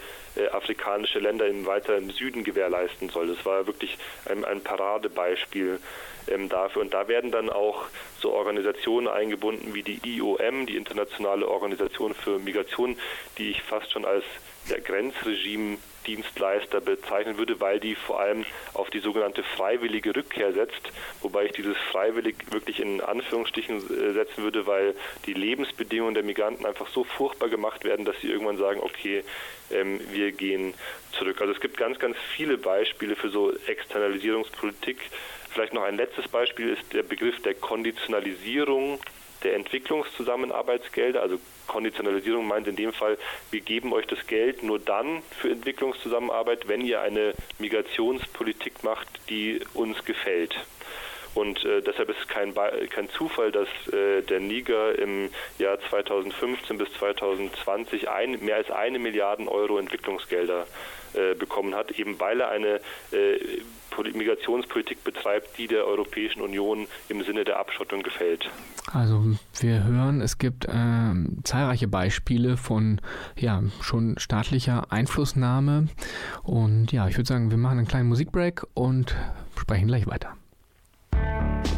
afrikanische 0.52 1.18
Länder 1.18 1.46
im 1.46 1.66
weiteren 1.66 2.10
Süden 2.10 2.44
gewährleisten 2.44 3.08
soll. 3.08 3.28
Das 3.28 3.44
war 3.46 3.66
wirklich 3.66 3.96
ein, 4.26 4.44
ein 4.44 4.60
Paradebeispiel 4.60 5.80
ähm, 6.28 6.48
dafür. 6.48 6.82
Und 6.82 6.94
da 6.94 7.08
werden 7.08 7.30
dann 7.30 7.50
auch 7.50 7.84
so 8.20 8.32
Organisationen 8.32 9.08
eingebunden 9.08 9.74
wie 9.74 9.82
die 9.82 10.00
IOM, 10.04 10.66
die 10.66 10.76
Internationale 10.76 11.48
Organisation 11.48 12.14
für 12.14 12.38
Migration, 12.38 12.96
die 13.38 13.50
ich 13.50 13.62
fast 13.62 13.90
schon 13.92 14.04
als 14.04 14.24
der 14.68 14.80
Grenzregime 14.80 15.78
Dienstleister 16.06 16.80
bezeichnen 16.80 17.38
würde, 17.38 17.60
weil 17.60 17.80
die 17.80 17.94
vor 17.94 18.20
allem 18.20 18.44
auf 18.74 18.90
die 18.90 19.00
sogenannte 19.00 19.42
freiwillige 19.42 20.14
Rückkehr 20.14 20.52
setzt, 20.52 20.92
wobei 21.20 21.46
ich 21.46 21.52
dieses 21.52 21.76
freiwillig 21.90 22.36
wirklich 22.50 22.80
in 22.80 23.00
Anführungsstrichen 23.00 23.76
äh, 23.76 24.12
setzen 24.12 24.42
würde, 24.42 24.66
weil 24.66 24.94
die 25.26 25.34
Lebensbedingungen 25.34 26.14
der 26.14 26.22
Migranten 26.22 26.66
einfach 26.66 26.88
so 26.88 27.04
furchtbar 27.04 27.48
gemacht 27.48 27.84
werden, 27.84 28.04
dass 28.04 28.20
sie 28.20 28.28
irgendwann 28.28 28.58
sagen, 28.58 28.80
okay, 28.80 29.24
ähm, 29.70 30.00
wir 30.12 30.32
gehen 30.32 30.74
zurück. 31.12 31.40
Also 31.40 31.52
es 31.52 31.60
gibt 31.60 31.76
ganz, 31.76 31.98
ganz 31.98 32.16
viele 32.34 32.58
Beispiele 32.58 33.16
für 33.16 33.30
so 33.30 33.52
Externalisierungspolitik, 33.66 34.98
Vielleicht 35.56 35.72
noch 35.72 35.84
ein 35.84 35.96
letztes 35.96 36.28
Beispiel 36.28 36.68
ist 36.68 36.92
der 36.92 37.02
Begriff 37.02 37.40
der 37.40 37.54
Konditionalisierung 37.54 39.00
der 39.42 39.54
Entwicklungszusammenarbeitsgelder. 39.54 41.22
Also 41.22 41.38
Konditionalisierung 41.66 42.46
meint 42.46 42.68
in 42.68 42.76
dem 42.76 42.92
Fall, 42.92 43.18
wir 43.50 43.60
geben 43.60 43.92
euch 43.92 44.06
das 44.06 44.26
Geld 44.26 44.62
nur 44.62 44.78
dann 44.78 45.22
für 45.40 45.50
Entwicklungszusammenarbeit, 45.50 46.68
wenn 46.68 46.80
ihr 46.80 47.00
eine 47.00 47.34
Migrationspolitik 47.58 48.84
macht, 48.84 49.08
die 49.28 49.60
uns 49.74 50.04
gefällt. 50.04 50.56
Und 51.36 51.62
äh, 51.66 51.82
deshalb 51.82 52.08
ist 52.08 52.16
es 52.22 52.28
kein, 52.28 52.54
kein 52.54 53.10
Zufall, 53.10 53.52
dass 53.52 53.68
äh, 53.92 54.22
der 54.22 54.40
Niger 54.40 54.98
im 54.98 55.28
Jahr 55.58 55.78
2015 55.90 56.78
bis 56.78 56.90
2020 56.94 58.08
ein, 58.08 58.42
mehr 58.42 58.56
als 58.56 58.70
eine 58.70 58.98
Milliarde 58.98 59.46
Euro 59.46 59.78
Entwicklungsgelder 59.78 60.66
äh, 61.12 61.34
bekommen 61.34 61.74
hat, 61.74 61.90
eben 61.92 62.18
weil 62.18 62.40
er 62.40 62.48
eine 62.48 62.80
äh, 63.12 63.38
Migrationspolitik 64.14 65.04
betreibt, 65.04 65.58
die 65.58 65.66
der 65.66 65.86
Europäischen 65.86 66.40
Union 66.40 66.86
im 67.10 67.22
Sinne 67.22 67.44
der 67.44 67.58
Abschottung 67.58 68.02
gefällt. 68.02 68.50
Also 68.92 69.22
wir 69.60 69.84
hören, 69.84 70.22
es 70.22 70.38
gibt 70.38 70.64
äh, 70.64 71.14
zahlreiche 71.44 71.88
Beispiele 71.88 72.56
von 72.56 73.02
ja 73.36 73.62
schon 73.82 74.18
staatlicher 74.18 74.90
Einflussnahme 74.90 75.88
und 76.42 76.92
ja, 76.92 77.08
ich 77.08 77.18
würde 77.18 77.28
sagen, 77.28 77.50
wir 77.50 77.58
machen 77.58 77.78
einen 77.78 77.88
kleinen 77.88 78.08
Musikbreak 78.08 78.66
und 78.72 79.14
sprechen 79.58 79.88
gleich 79.88 80.06
weiter. 80.06 80.34
Bye. 81.46 81.75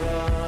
run. 0.00 0.47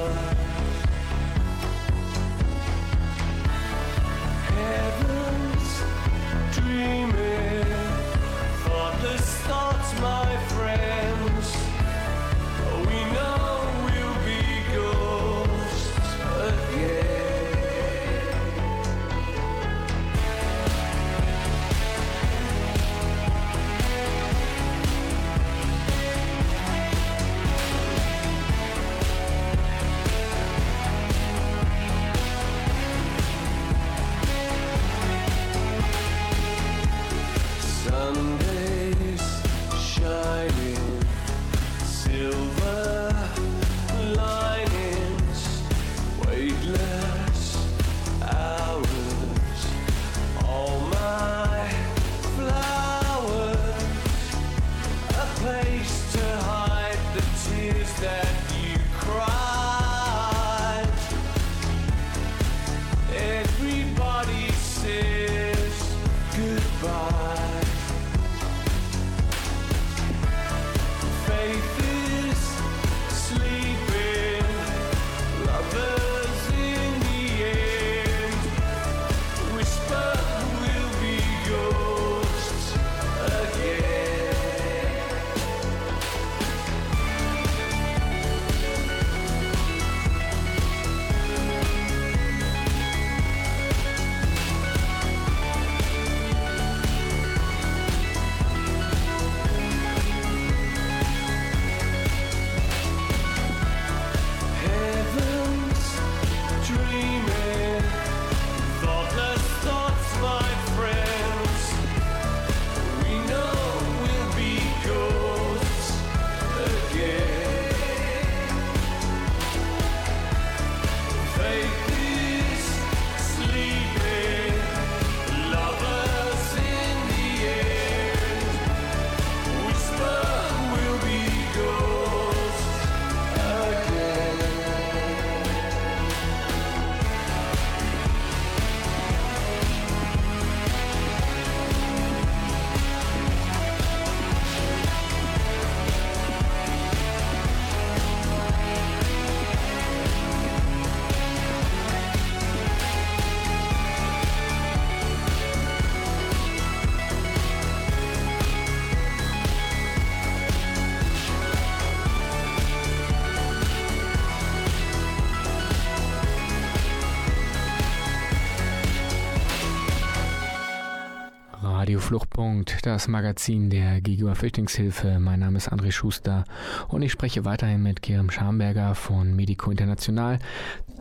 Fluchtpunkt, 172.40 172.86
das 172.86 173.06
Magazin 173.06 173.68
der 173.68 174.00
Gegenüber 174.00 174.34
Flüchtlingshilfe. 174.34 175.18
Mein 175.18 175.40
Name 175.40 175.58
ist 175.58 175.70
André 175.70 175.92
Schuster 175.92 176.46
und 176.88 177.02
ich 177.02 177.12
spreche 177.12 177.44
weiterhin 177.44 177.82
mit 177.82 178.00
Kerem 178.00 178.30
Schamberger 178.30 178.94
von 178.94 179.36
Medico 179.36 179.70
International 179.70 180.38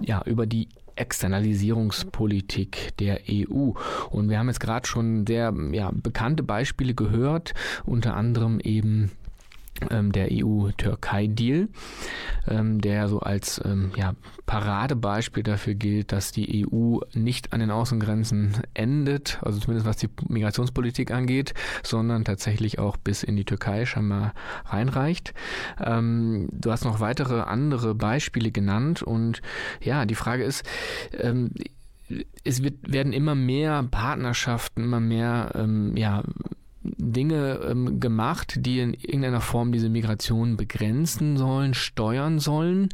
ja, 0.02 0.22
über 0.26 0.46
die 0.46 0.68
Externalisierungspolitik 0.98 2.98
der 2.98 3.22
EU. 3.30 3.72
Und 4.10 4.30
wir 4.30 4.38
haben 4.38 4.50
jetzt 4.50 4.60
gerade 4.60 4.86
schon 4.86 5.26
sehr 5.26 5.54
ja, 5.72 5.92
bekannte 5.94 6.44
Beispiele 6.44 6.94
gehört, 6.94 7.54
unter 7.86 8.18
anderem 8.18 8.60
eben 8.60 9.10
der 10.12 10.30
EU-Türkei-Deal, 10.32 11.70
ähm, 12.48 12.82
der 12.82 13.08
so 13.08 13.20
als 13.20 13.62
ähm, 13.64 13.92
ja, 13.96 14.14
Paradebeispiel 14.46 15.44
dafür 15.44 15.76
gilt, 15.76 16.12
dass 16.12 16.32
die 16.32 16.66
EU 16.66 17.00
nicht 17.14 17.54
an 17.54 17.60
den 17.60 17.72
Außengrenzen 17.72 18.58
endet, 18.74 19.40
also 19.42 19.60
zumindest 19.60 19.88
was 19.88 19.98
die 19.98 20.10
Migrationspolitik 20.28 21.12
angeht, 21.12 21.54
sondern 21.84 22.26
tatsächlich 22.26 22.80
auch 22.80 22.98
bis 22.98 23.24
in 23.24 23.36
die 23.36 23.46
Türkei 23.46 23.86
scheinbar 23.86 24.34
reinreicht. 24.66 25.34
Ähm, 25.84 26.48
du 26.52 26.72
hast 26.72 26.86
noch 26.86 27.00
weitere 27.00 27.42
andere 27.42 27.96
Beispiele 27.96 28.52
genannt 28.52 29.04
und 29.04 29.42
ja, 29.82 30.06
die 30.06 30.16
Frage 30.16 30.44
ist, 30.44 30.64
ähm, 31.14 31.52
es 32.44 32.64
wird, 32.64 32.92
werden 32.92 33.14
immer 33.14 33.36
mehr 33.36 33.84
Partnerschaften, 33.84 34.84
immer 34.84 35.00
mehr 35.00 35.52
ähm, 35.56 35.96
ja, 35.96 36.24
Dinge 36.82 37.60
ähm, 37.68 38.00
gemacht, 38.00 38.56
die 38.60 38.80
in 38.80 38.94
irgendeiner 38.94 39.42
Form 39.42 39.72
diese 39.72 39.90
Migration 39.90 40.56
begrenzen 40.56 41.38
sollen, 41.38 41.74
steuern 41.74 42.40
sollen. 42.40 42.90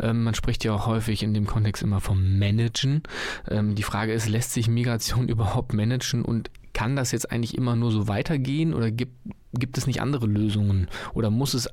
Ähm, 0.00 0.22
man 0.24 0.34
spricht 0.34 0.64
ja 0.64 0.72
auch 0.72 0.86
häufig 0.86 1.22
in 1.22 1.34
dem 1.34 1.46
Kontext 1.46 1.82
immer 1.82 2.00
vom 2.00 2.38
Managen. 2.38 3.02
Ähm, 3.48 3.74
die 3.74 3.82
Frage 3.82 4.12
ist, 4.12 4.28
lässt 4.28 4.52
sich 4.52 4.68
Migration 4.68 5.28
überhaupt 5.28 5.74
managen 5.74 6.24
und 6.24 6.50
kann 6.72 6.96
das 6.96 7.12
jetzt 7.12 7.30
eigentlich 7.30 7.56
immer 7.56 7.76
nur 7.76 7.90
so 7.90 8.08
weitergehen 8.08 8.74
oder 8.74 8.90
gibt, 8.90 9.14
gibt 9.52 9.78
es 9.78 9.86
nicht 9.86 10.00
andere 10.00 10.26
Lösungen 10.26 10.88
oder 11.14 11.30
muss 11.30 11.54
es, 11.54 11.68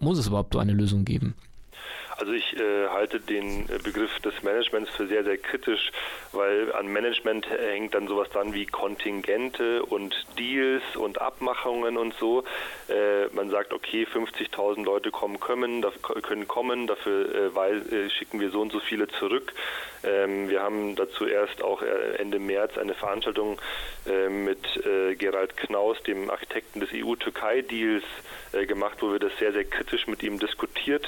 muss 0.00 0.18
es 0.18 0.26
überhaupt 0.26 0.54
so 0.54 0.58
eine 0.58 0.72
Lösung 0.72 1.04
geben? 1.04 1.34
Also 2.20 2.34
ich 2.34 2.54
äh, 2.54 2.88
halte 2.88 3.18
den 3.18 3.62
äh, 3.70 3.78
Begriff 3.82 4.18
des 4.20 4.42
Managements 4.42 4.90
für 4.90 5.06
sehr, 5.06 5.24
sehr 5.24 5.38
kritisch, 5.38 5.90
weil 6.32 6.70
an 6.74 6.86
Management 6.86 7.48
hängt 7.48 7.94
dann 7.94 8.08
sowas 8.08 8.28
dran 8.28 8.52
wie 8.52 8.66
Kontingente 8.66 9.82
und 9.82 10.14
Deals 10.38 10.82
und 10.96 11.18
Abmachungen 11.18 11.96
und 11.96 12.12
so. 12.20 12.44
Äh, 12.88 13.28
man 13.32 13.48
sagt, 13.48 13.72
okay, 13.72 14.06
50.000 14.06 14.84
Leute 14.84 15.10
kommen 15.10 15.40
können, 15.40 15.82
können 16.02 16.46
kommen, 16.46 16.86
dafür 16.86 17.54
äh, 17.56 17.70
äh, 17.70 18.10
schicken 18.10 18.38
wir 18.38 18.50
so 18.50 18.60
und 18.60 18.70
so 18.70 18.80
viele 18.80 19.08
zurück. 19.08 19.54
Ähm, 20.04 20.50
wir 20.50 20.60
haben 20.60 20.96
dazu 20.96 21.26
erst 21.26 21.62
auch 21.62 21.80
äh, 21.80 22.16
Ende 22.18 22.38
März 22.38 22.76
eine 22.76 22.94
Veranstaltung 22.94 23.58
mit 24.30 24.58
Gerald 25.18 25.56
Knaus, 25.58 26.02
dem 26.04 26.30
Architekten 26.30 26.80
des 26.80 26.88
EU-Türkei-Deals, 26.92 28.02
gemacht, 28.66 28.96
wo 29.00 29.12
wir 29.12 29.18
das 29.18 29.30
sehr, 29.38 29.52
sehr 29.52 29.64
kritisch 29.64 30.06
mit 30.06 30.22
ihm 30.22 30.38
diskutiert 30.38 31.06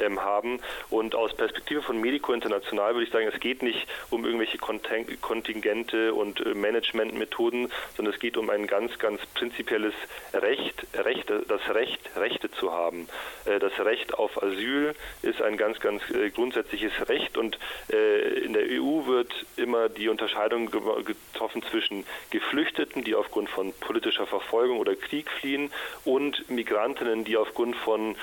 ähm, 0.00 0.20
haben. 0.20 0.60
Und 0.90 1.14
aus 1.14 1.34
Perspektive 1.34 1.82
von 1.82 2.00
Medico 2.00 2.32
International 2.32 2.94
würde 2.94 3.06
ich 3.06 3.12
sagen, 3.12 3.28
es 3.32 3.40
geht 3.40 3.62
nicht 3.62 3.86
um 4.10 4.24
irgendwelche 4.24 4.58
Kontingente 4.58 6.14
und 6.14 6.44
äh, 6.44 6.54
Managementmethoden, 6.54 7.70
sondern 7.96 8.14
es 8.14 8.20
geht 8.20 8.36
um 8.36 8.50
ein 8.50 8.66
ganz, 8.66 8.98
ganz 8.98 9.24
prinzipielles 9.34 9.94
Recht, 10.32 10.86
Rechte, 10.94 11.44
das 11.48 11.60
Recht, 11.74 12.00
Rechte 12.16 12.50
zu 12.50 12.72
haben. 12.72 13.08
Äh, 13.44 13.58
das 13.58 13.78
Recht 13.80 14.14
auf 14.14 14.42
Asyl 14.42 14.94
ist 15.22 15.42
ein 15.42 15.56
ganz, 15.56 15.80
ganz 15.80 16.02
äh, 16.10 16.30
grundsätzliches 16.30 16.92
Recht 17.08 17.36
und 17.36 17.58
in 17.90 18.52
der 18.52 18.64
EU 18.80 19.06
wird 19.06 19.32
immer 19.56 19.88
die 19.88 20.08
Unterscheidung 20.08 20.70
getroffen 20.70 21.62
zwischen 21.70 22.04
Geflüchteten, 22.30 23.04
die 23.04 23.14
aufgrund 23.14 23.48
von 23.50 23.72
politischer 23.72 24.26
Verfolgung 24.26 24.78
oder 24.78 24.94
Krieg 24.94 25.28
fliehen, 25.30 25.72
und 26.04 26.48
Migrantinnen, 26.48 27.24
die 27.24 27.36
aufgrund 27.36 27.76
von 27.76 28.16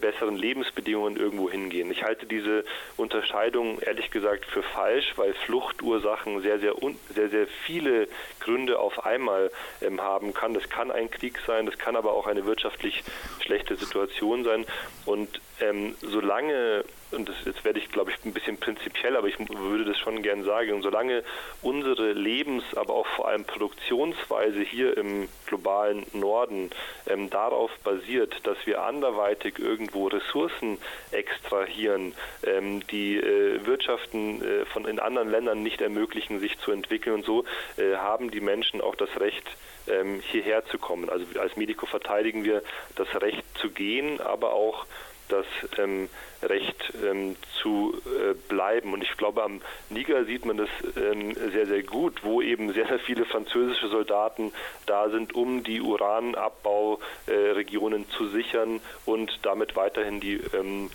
besseren 0.00 0.36
Lebensbedingungen 0.36 1.16
irgendwo 1.20 1.50
hingehen. 1.50 1.90
Ich 1.90 2.02
halte 2.02 2.26
diese 2.26 2.64
Unterscheidung 2.96 3.78
ehrlich 3.80 4.10
gesagt 4.10 4.46
für 4.46 4.62
falsch, 4.62 5.12
weil 5.16 5.34
Fluchtursachen 5.34 6.40
sehr, 6.42 6.58
sehr, 6.58 6.74
sehr, 7.14 7.28
sehr 7.28 7.46
viele 7.46 8.08
Gründe 8.40 8.78
auf 8.78 9.04
einmal 9.04 9.50
ähm, 9.80 10.00
haben 10.00 10.34
kann. 10.34 10.54
Das 10.54 10.68
kann 10.68 10.90
ein 10.90 11.10
Krieg 11.10 11.38
sein, 11.46 11.66
das 11.66 11.78
kann 11.78 11.96
aber 11.96 12.12
auch 12.12 12.26
eine 12.26 12.44
wirtschaftlich 12.46 13.04
schlechte 13.40 13.76
Situation 13.76 14.44
sein. 14.44 14.64
Und 15.04 15.40
ähm, 15.60 15.94
solange 16.00 16.84
und 17.12 17.28
das, 17.28 17.36
jetzt 17.44 17.64
werde 17.64 17.78
ich, 17.78 17.90
glaube 17.90 18.10
ich, 18.10 18.24
ein 18.24 18.32
bisschen 18.32 18.56
prinzipiell, 18.58 19.16
aber 19.16 19.28
ich 19.28 19.38
würde 19.38 19.84
das 19.84 19.98
schon 19.98 20.22
gern 20.22 20.44
sagen, 20.44 20.82
solange 20.82 21.22
unsere 21.62 22.12
Lebens-, 22.12 22.74
aber 22.76 22.94
auch 22.94 23.06
vor 23.06 23.28
allem 23.28 23.44
Produktionsweise 23.44 24.60
hier 24.60 24.96
im 24.96 25.28
globalen 25.46 26.06
Norden 26.12 26.70
ähm, 27.06 27.30
darauf 27.30 27.70
basiert, 27.84 28.34
dass 28.44 28.58
wir 28.64 28.82
anderweitig 28.82 29.58
irgendwo 29.58 30.06
Ressourcen 30.06 30.78
extrahieren, 31.10 32.14
ähm, 32.44 32.86
die 32.88 33.16
äh, 33.16 33.64
Wirtschaften 33.66 34.42
äh, 34.42 34.64
von 34.66 34.84
in 34.86 34.98
anderen 34.98 35.30
Ländern 35.30 35.62
nicht 35.62 35.80
ermöglichen, 35.80 36.40
sich 36.40 36.58
zu 36.58 36.72
entwickeln 36.72 37.16
und 37.16 37.24
so, 37.24 37.44
äh, 37.76 37.96
haben 37.96 38.30
die 38.30 38.40
Menschen 38.40 38.80
auch 38.80 38.94
das 38.94 39.08
Recht, 39.18 39.44
ähm, 39.88 40.20
hierher 40.20 40.64
zu 40.66 40.78
kommen. 40.78 41.08
Also 41.08 41.26
als 41.40 41.56
Medico 41.56 41.86
verteidigen 41.86 42.44
wir 42.44 42.62
das 42.96 43.08
Recht 43.20 43.44
zu 43.58 43.70
gehen, 43.70 44.20
aber 44.20 44.52
auch 44.52 44.86
das 45.30 45.46
ähm, 45.78 46.10
Recht 46.42 46.92
ähm, 47.04 47.36
zu 47.60 48.00
äh, 48.06 48.34
bleiben. 48.48 48.92
Und 48.92 49.02
ich 49.02 49.16
glaube, 49.16 49.42
am 49.42 49.60
Niger 49.88 50.24
sieht 50.24 50.44
man 50.44 50.56
das 50.56 50.68
ähm, 50.96 51.34
sehr, 51.52 51.66
sehr 51.66 51.82
gut, 51.82 52.22
wo 52.24 52.40
eben 52.42 52.72
sehr, 52.72 52.86
sehr 52.86 53.00
viele 53.00 53.24
französische 53.24 53.88
Soldaten 53.88 54.52
da 54.86 55.10
sind, 55.10 55.34
um 55.34 55.64
die 55.64 55.80
Uranabbauregionen 55.80 58.02
äh, 58.02 58.08
zu 58.16 58.28
sichern 58.28 58.80
und 59.06 59.40
damit 59.42 59.74
weiterhin 59.76 60.20
die 60.20 60.40
ähm, 60.54 60.90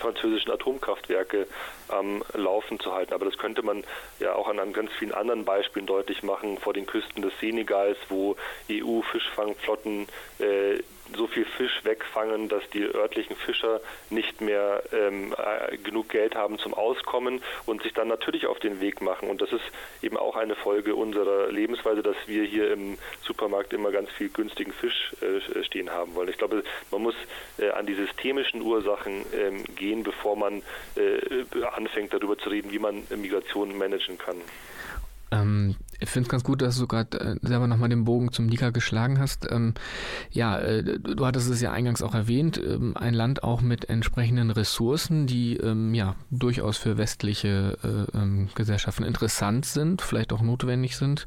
französischen 0.00 0.50
Atomkraftwerke 0.50 1.46
am 1.88 2.24
Laufen 2.32 2.80
zu 2.80 2.92
halten. 2.92 3.14
Aber 3.14 3.26
das 3.26 3.38
könnte 3.38 3.62
man 3.62 3.84
ja 4.18 4.34
auch 4.34 4.48
an 4.48 4.72
ganz 4.72 4.90
vielen 4.98 5.12
anderen 5.12 5.44
Beispielen 5.44 5.86
deutlich 5.86 6.22
machen, 6.22 6.58
vor 6.58 6.72
den 6.72 6.86
Küsten 6.86 7.22
des 7.22 7.32
Senegals, 7.38 7.98
wo 8.08 8.36
EU-Fischfangflotten 8.70 10.08
äh, 10.38 10.82
so 11.16 11.26
viel 11.26 11.44
Fisch 11.44 11.80
wegfangen, 11.84 12.48
dass 12.48 12.62
die 12.70 12.82
örtlichen 12.82 13.36
Fischer 13.36 13.80
nicht 14.10 14.40
mehr 14.40 14.82
ähm, 14.92 15.34
äh, 15.36 15.76
genug 15.78 16.08
Geld 16.08 16.34
haben 16.34 16.58
zum 16.58 16.74
Auskommen 16.74 17.42
und 17.66 17.82
sich 17.82 17.92
dann 17.92 18.08
natürlich 18.08 18.46
auf 18.46 18.58
den 18.58 18.80
Weg 18.80 19.00
machen. 19.00 19.28
Und 19.28 19.40
das 19.40 19.52
ist 19.52 19.64
eben 20.02 20.16
auch 20.16 20.36
eine 20.36 20.54
Folge 20.54 20.94
unserer 20.94 21.50
Lebensweise, 21.50 22.02
dass 22.02 22.16
wir 22.26 22.44
hier 22.44 22.72
im 22.72 22.98
Supermarkt 23.22 23.72
immer 23.72 23.90
ganz 23.90 24.10
viel 24.10 24.28
günstigen 24.28 24.72
Fisch 24.72 25.14
äh, 25.20 25.64
stehen 25.64 25.90
haben 25.90 26.14
wollen. 26.14 26.28
Ich 26.28 26.38
glaube, 26.38 26.62
man 26.90 27.02
muss 27.02 27.14
äh, 27.58 27.70
an 27.70 27.86
die 27.86 27.94
systemischen 27.94 28.62
Ursachen 28.62 29.24
ähm, 29.34 29.64
gehen, 29.76 30.02
bevor 30.02 30.36
man 30.36 30.62
äh, 30.96 31.64
anfängt 31.74 32.12
darüber 32.12 32.38
zu 32.38 32.48
reden, 32.48 32.70
wie 32.70 32.78
man 32.78 33.04
Migration 33.16 33.76
managen 33.76 34.18
kann. 34.18 34.36
Ähm, 35.32 35.76
ich 36.00 36.08
finde 36.08 36.26
es 36.26 36.30
ganz 36.30 36.44
gut, 36.44 36.62
dass 36.62 36.78
du 36.78 36.86
gerade 36.86 37.20
äh, 37.20 37.36
selber 37.42 37.66
nochmal 37.66 37.90
den 37.90 38.04
Bogen 38.04 38.32
zum 38.32 38.46
Nika 38.46 38.70
geschlagen 38.70 39.18
hast. 39.18 39.46
Ähm, 39.50 39.74
ja, 40.30 40.58
äh, 40.58 40.98
du 40.98 41.26
hattest 41.26 41.50
es 41.50 41.60
ja 41.60 41.72
eingangs 41.72 42.02
auch 42.02 42.14
erwähnt, 42.14 42.58
ähm, 42.58 42.96
ein 42.96 43.12
Land 43.12 43.44
auch 43.44 43.60
mit 43.60 43.88
entsprechenden 43.90 44.50
Ressourcen, 44.50 45.26
die 45.26 45.56
ähm, 45.56 45.92
ja 45.94 46.16
durchaus 46.30 46.78
für 46.78 46.96
westliche 46.96 47.76
äh, 47.84 48.16
ähm, 48.16 48.48
Gesellschaften 48.54 49.04
interessant 49.04 49.66
sind, 49.66 50.00
vielleicht 50.00 50.32
auch 50.32 50.40
notwendig 50.40 50.96
sind. 50.96 51.26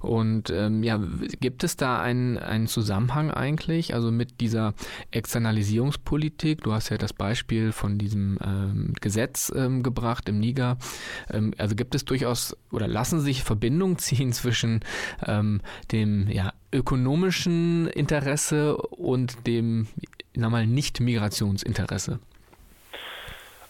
Und 0.00 0.50
ähm, 0.50 0.82
ja, 0.82 1.00
gibt 1.40 1.64
es 1.64 1.76
da 1.76 2.00
einen, 2.00 2.36
einen 2.36 2.66
Zusammenhang 2.66 3.30
eigentlich, 3.30 3.94
also 3.94 4.10
mit 4.10 4.40
dieser 4.42 4.74
Externalisierungspolitik? 5.10 6.62
Du 6.62 6.72
hast 6.72 6.90
ja 6.90 6.98
das 6.98 7.14
Beispiel 7.14 7.72
von 7.72 7.96
diesem 7.98 8.38
ähm, 8.44 8.92
Gesetz 9.00 9.52
gebracht 9.82 10.28
im 10.28 10.38
Niger. 10.38 10.78
also 11.58 11.74
gibt 11.74 11.94
es 11.94 12.04
durchaus 12.04 12.56
oder 12.70 12.86
lassen 12.86 13.20
sich 13.20 13.42
Verbindungen 13.42 13.98
ziehen? 13.98 14.09
Ziehen 14.10 14.32
zwischen 14.32 14.80
ähm, 15.26 15.60
dem 15.92 16.28
ja, 16.28 16.52
ökonomischen 16.72 17.88
Interesse 17.88 18.76
und 18.76 19.46
dem 19.46 19.88
mal, 20.36 20.66
Nicht-Migrationsinteresse? 20.66 22.18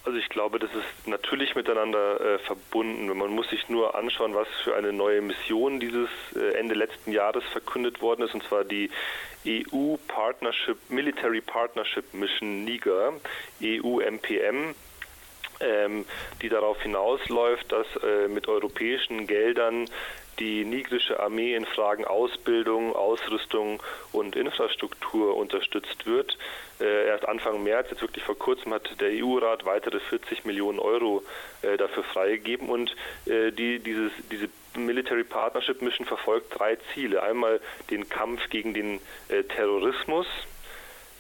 Also 0.05 0.19
ich 0.19 0.31
glaube, 0.31 0.59
das 0.59 0.71
ist 0.71 1.07
natürlich 1.07 1.55
miteinander 1.55 2.21
äh, 2.21 2.39
verbunden. 2.39 3.07
Man 3.17 3.31
muss 3.31 3.51
sich 3.51 3.69
nur 3.69 3.95
anschauen, 3.95 4.35
was 4.35 4.49
für 4.65 4.75
eine 4.75 4.93
neue 4.93 5.21
Mission 5.21 5.79
dieses 5.79 6.09
äh, 6.35 6.59
Ende 6.59 6.75
letzten 6.75 7.13
Jahres 7.13 7.45
verkündet 7.53 8.01
worden 8.01 8.23
ist, 8.23 8.35
und 8.35 8.43
zwar 8.45 8.65
die 8.65 8.91
EU 9.47 9.97
Partnership, 10.09 10.79
Military 10.89 11.43
Partnership 11.43 12.15
Mission 12.15 12.65
Niger, 12.65 13.13
EU-MPM 13.63 14.75
ähm, 15.61 16.05
die 16.43 16.49
darauf 16.49 16.81
hinausläuft, 16.83 17.71
dass 17.71 17.87
äh, 18.03 18.29
mit 18.29 18.49
europäischen 18.49 19.27
Geldern 19.27 19.87
die 20.41 20.65
nigrische 20.65 21.21
Armee 21.21 21.55
in 21.55 21.67
Fragen 21.67 22.05
Ausbildung, 22.05 22.97
Ausrüstung 22.97 23.83
und 24.11 24.37
Infrastruktur 24.37 25.37
unterstützt 25.37 26.07
wird. 26.07 26.39
Äh, 26.81 27.09
erst 27.09 27.29
Anfang 27.29 27.63
März, 27.63 27.89
jetzt 27.91 28.01
wirklich 28.01 28.25
vor 28.25 28.39
kurzem, 28.39 28.73
hat 28.73 29.01
der 29.01 29.11
EU-Rat 29.11 29.67
weitere 29.67 30.01
40 30.01 30.47
Millionen 30.47 30.79
Euro 30.79 31.23
äh, 31.63 31.77
dafür 31.77 32.05
freigegeben 32.05 32.71
und 32.71 32.97
äh, 33.27 33.53
die, 33.53 33.79
dieses, 33.81 34.13
diese 34.31 34.49
Military 34.77 35.25
Partnership 35.25 35.83
Mission 35.83 36.07
verfolgt 36.07 36.59
drei 36.59 36.79
Ziele. 36.95 37.23
Einmal 37.23 37.61
den 37.91 38.09
Kampf 38.09 38.49
gegen 38.49 38.73
den 38.73 39.01
äh, 39.29 39.43
Terrorismus, 39.43 40.27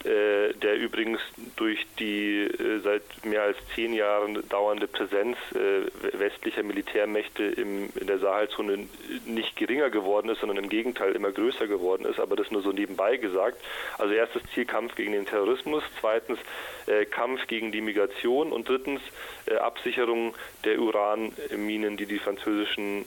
äh, 0.05 0.55
der 0.55 0.77
übrigens 0.77 1.21
durch 1.57 1.87
die 1.99 2.45
äh, 2.45 2.79
seit 2.79 3.03
mehr 3.23 3.43
als 3.43 3.59
zehn 3.75 3.93
Jahren 3.93 4.49
dauernde 4.49 4.87
Präsenz 4.87 5.37
äh, 5.53 6.19
westlicher 6.19 6.63
Militärmächte 6.63 7.45
im, 7.45 7.91
in 7.95 8.07
der 8.07 8.19
Sahelzone 8.19 8.89
nicht 9.27 9.57
geringer 9.57 9.91
geworden 9.91 10.31
ist, 10.31 10.41
sondern 10.41 10.57
im 10.57 10.71
Gegenteil 10.71 11.13
immer 11.13 11.33
größer 11.33 11.67
geworden 11.67 12.07
ist, 12.07 12.19
aber 12.19 12.35
das 12.35 12.51
nur 12.51 12.63
so 12.63 12.73
nebenbei 12.73 13.19
gesagt. 13.19 13.61
Also 13.99 14.15
erstes 14.15 14.43
Ziel 14.55 14.65
Kampf 14.65 14.95
gegen 14.95 15.13
den 15.13 15.27
Terrorismus, 15.27 15.83
zweitens 16.01 16.39
äh, 16.87 17.05
Kampf 17.05 17.47
gegen 17.47 17.71
die 17.71 17.83
Migration. 17.83 18.53
Und 18.53 18.71
drittens 18.71 19.03
äh, 19.45 19.57
Absicherung 19.57 20.35
der 20.65 20.81
Uranminen, 20.81 21.99
die 21.99 22.07
die 22.07 22.19
französischen 22.19 23.05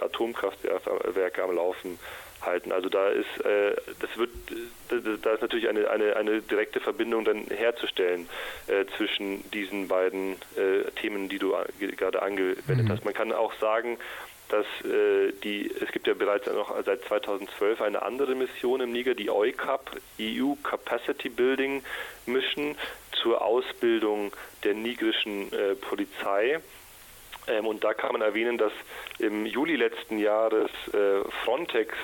Atomkraftwerke 0.00 1.42
am 1.42 1.54
Laufen 1.54 1.98
halten. 2.44 2.72
Also 2.72 2.88
da 2.88 3.08
ist, 3.08 3.44
äh, 3.44 3.74
das 4.00 4.16
wird, 4.16 4.30
da 5.22 5.32
ist 5.32 5.42
natürlich 5.42 5.68
eine, 5.68 5.88
eine, 5.90 6.16
eine 6.16 6.40
direkte 6.42 6.80
Verbindung 6.80 7.24
dann 7.24 7.46
herzustellen 7.46 8.28
äh, 8.66 8.84
zwischen 8.96 9.48
diesen 9.50 9.88
beiden 9.88 10.32
äh, 10.56 10.90
Themen, 11.00 11.28
die 11.28 11.38
du 11.38 11.54
gerade 11.96 12.22
angewendet 12.22 12.86
mhm. 12.86 12.88
hast. 12.88 13.04
Man 13.04 13.14
kann 13.14 13.32
auch 13.32 13.52
sagen, 13.60 13.98
dass 14.52 14.66
äh, 14.84 15.32
die, 15.42 15.72
es 15.80 15.90
gibt 15.92 16.06
ja 16.06 16.12
bereits 16.12 16.46
noch 16.46 16.74
seit 16.84 17.02
2012 17.04 17.80
eine 17.80 18.02
andere 18.02 18.34
Mission 18.34 18.82
im 18.82 18.92
Niger, 18.92 19.14
die 19.14 19.30
EUCAP, 19.30 19.98
EU 20.20 20.52
Capacity 20.62 21.30
Building 21.30 21.82
Mission 22.26 22.76
zur 23.12 23.42
Ausbildung 23.42 24.30
der 24.62 24.74
nigerischen 24.74 25.50
äh, 25.52 25.74
Polizei. 25.74 26.60
Ähm, 27.48 27.66
und 27.66 27.82
da 27.82 27.94
kann 27.94 28.12
man 28.12 28.20
erwähnen, 28.20 28.58
dass 28.58 28.72
im 29.18 29.46
Juli 29.46 29.76
letzten 29.76 30.18
Jahres 30.18 30.70
äh, 30.92 31.22
Frontex 31.44 31.94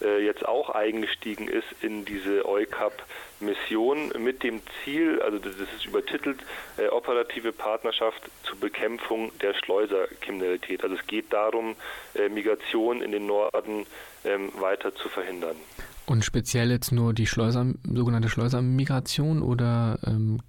äh, 0.00 0.24
jetzt 0.24 0.46
auch 0.46 0.70
eingestiegen 0.70 1.48
ist 1.48 1.66
in 1.82 2.04
diese 2.04 2.46
EUCAP-Mission 2.46 4.12
mit 4.18 4.42
dem 4.42 4.60
Ziel, 4.82 5.20
also 5.22 5.38
das 5.38 5.54
ist 5.56 5.86
übertitelt, 5.86 6.38
äh, 6.76 6.88
operative 6.88 7.52
Partnerschaft 7.52 8.22
zur 8.44 8.58
Bekämpfung 8.60 9.32
der 9.40 9.54
Schleuserkriminalität. 9.54 10.82
Also 10.82 10.96
es 10.96 11.06
geht 11.06 11.32
darum, 11.32 11.76
äh, 12.14 12.28
Migration 12.28 13.02
in 13.02 13.12
den 13.12 13.26
Norden 13.26 13.86
ähm, 14.24 14.52
weiter 14.58 14.94
zu 14.94 15.08
verhindern. 15.08 15.56
Und 16.06 16.24
speziell 16.24 16.70
jetzt 16.70 16.92
nur 16.92 17.12
die 17.12 17.26
Schleuser, 17.26 17.66
sogenannte 17.84 18.28
Schleusermigration 18.28 19.42
oder 19.42 19.98
ähm, 20.06 20.40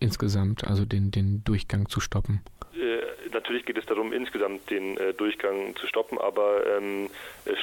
insgesamt, 0.00 0.66
also 0.66 0.84
den, 0.84 1.10
den 1.10 1.44
Durchgang 1.44 1.88
zu 1.88 2.00
stoppen? 2.00 2.40
Natürlich 3.36 3.64
geht 3.64 3.78
es 3.78 3.86
darum, 3.86 4.12
insgesamt 4.12 4.70
den 4.70 4.96
äh, 4.96 5.14
Durchgang 5.14 5.76
zu 5.76 5.86
stoppen, 5.86 6.18
aber 6.18 6.66
ähm, 6.76 7.08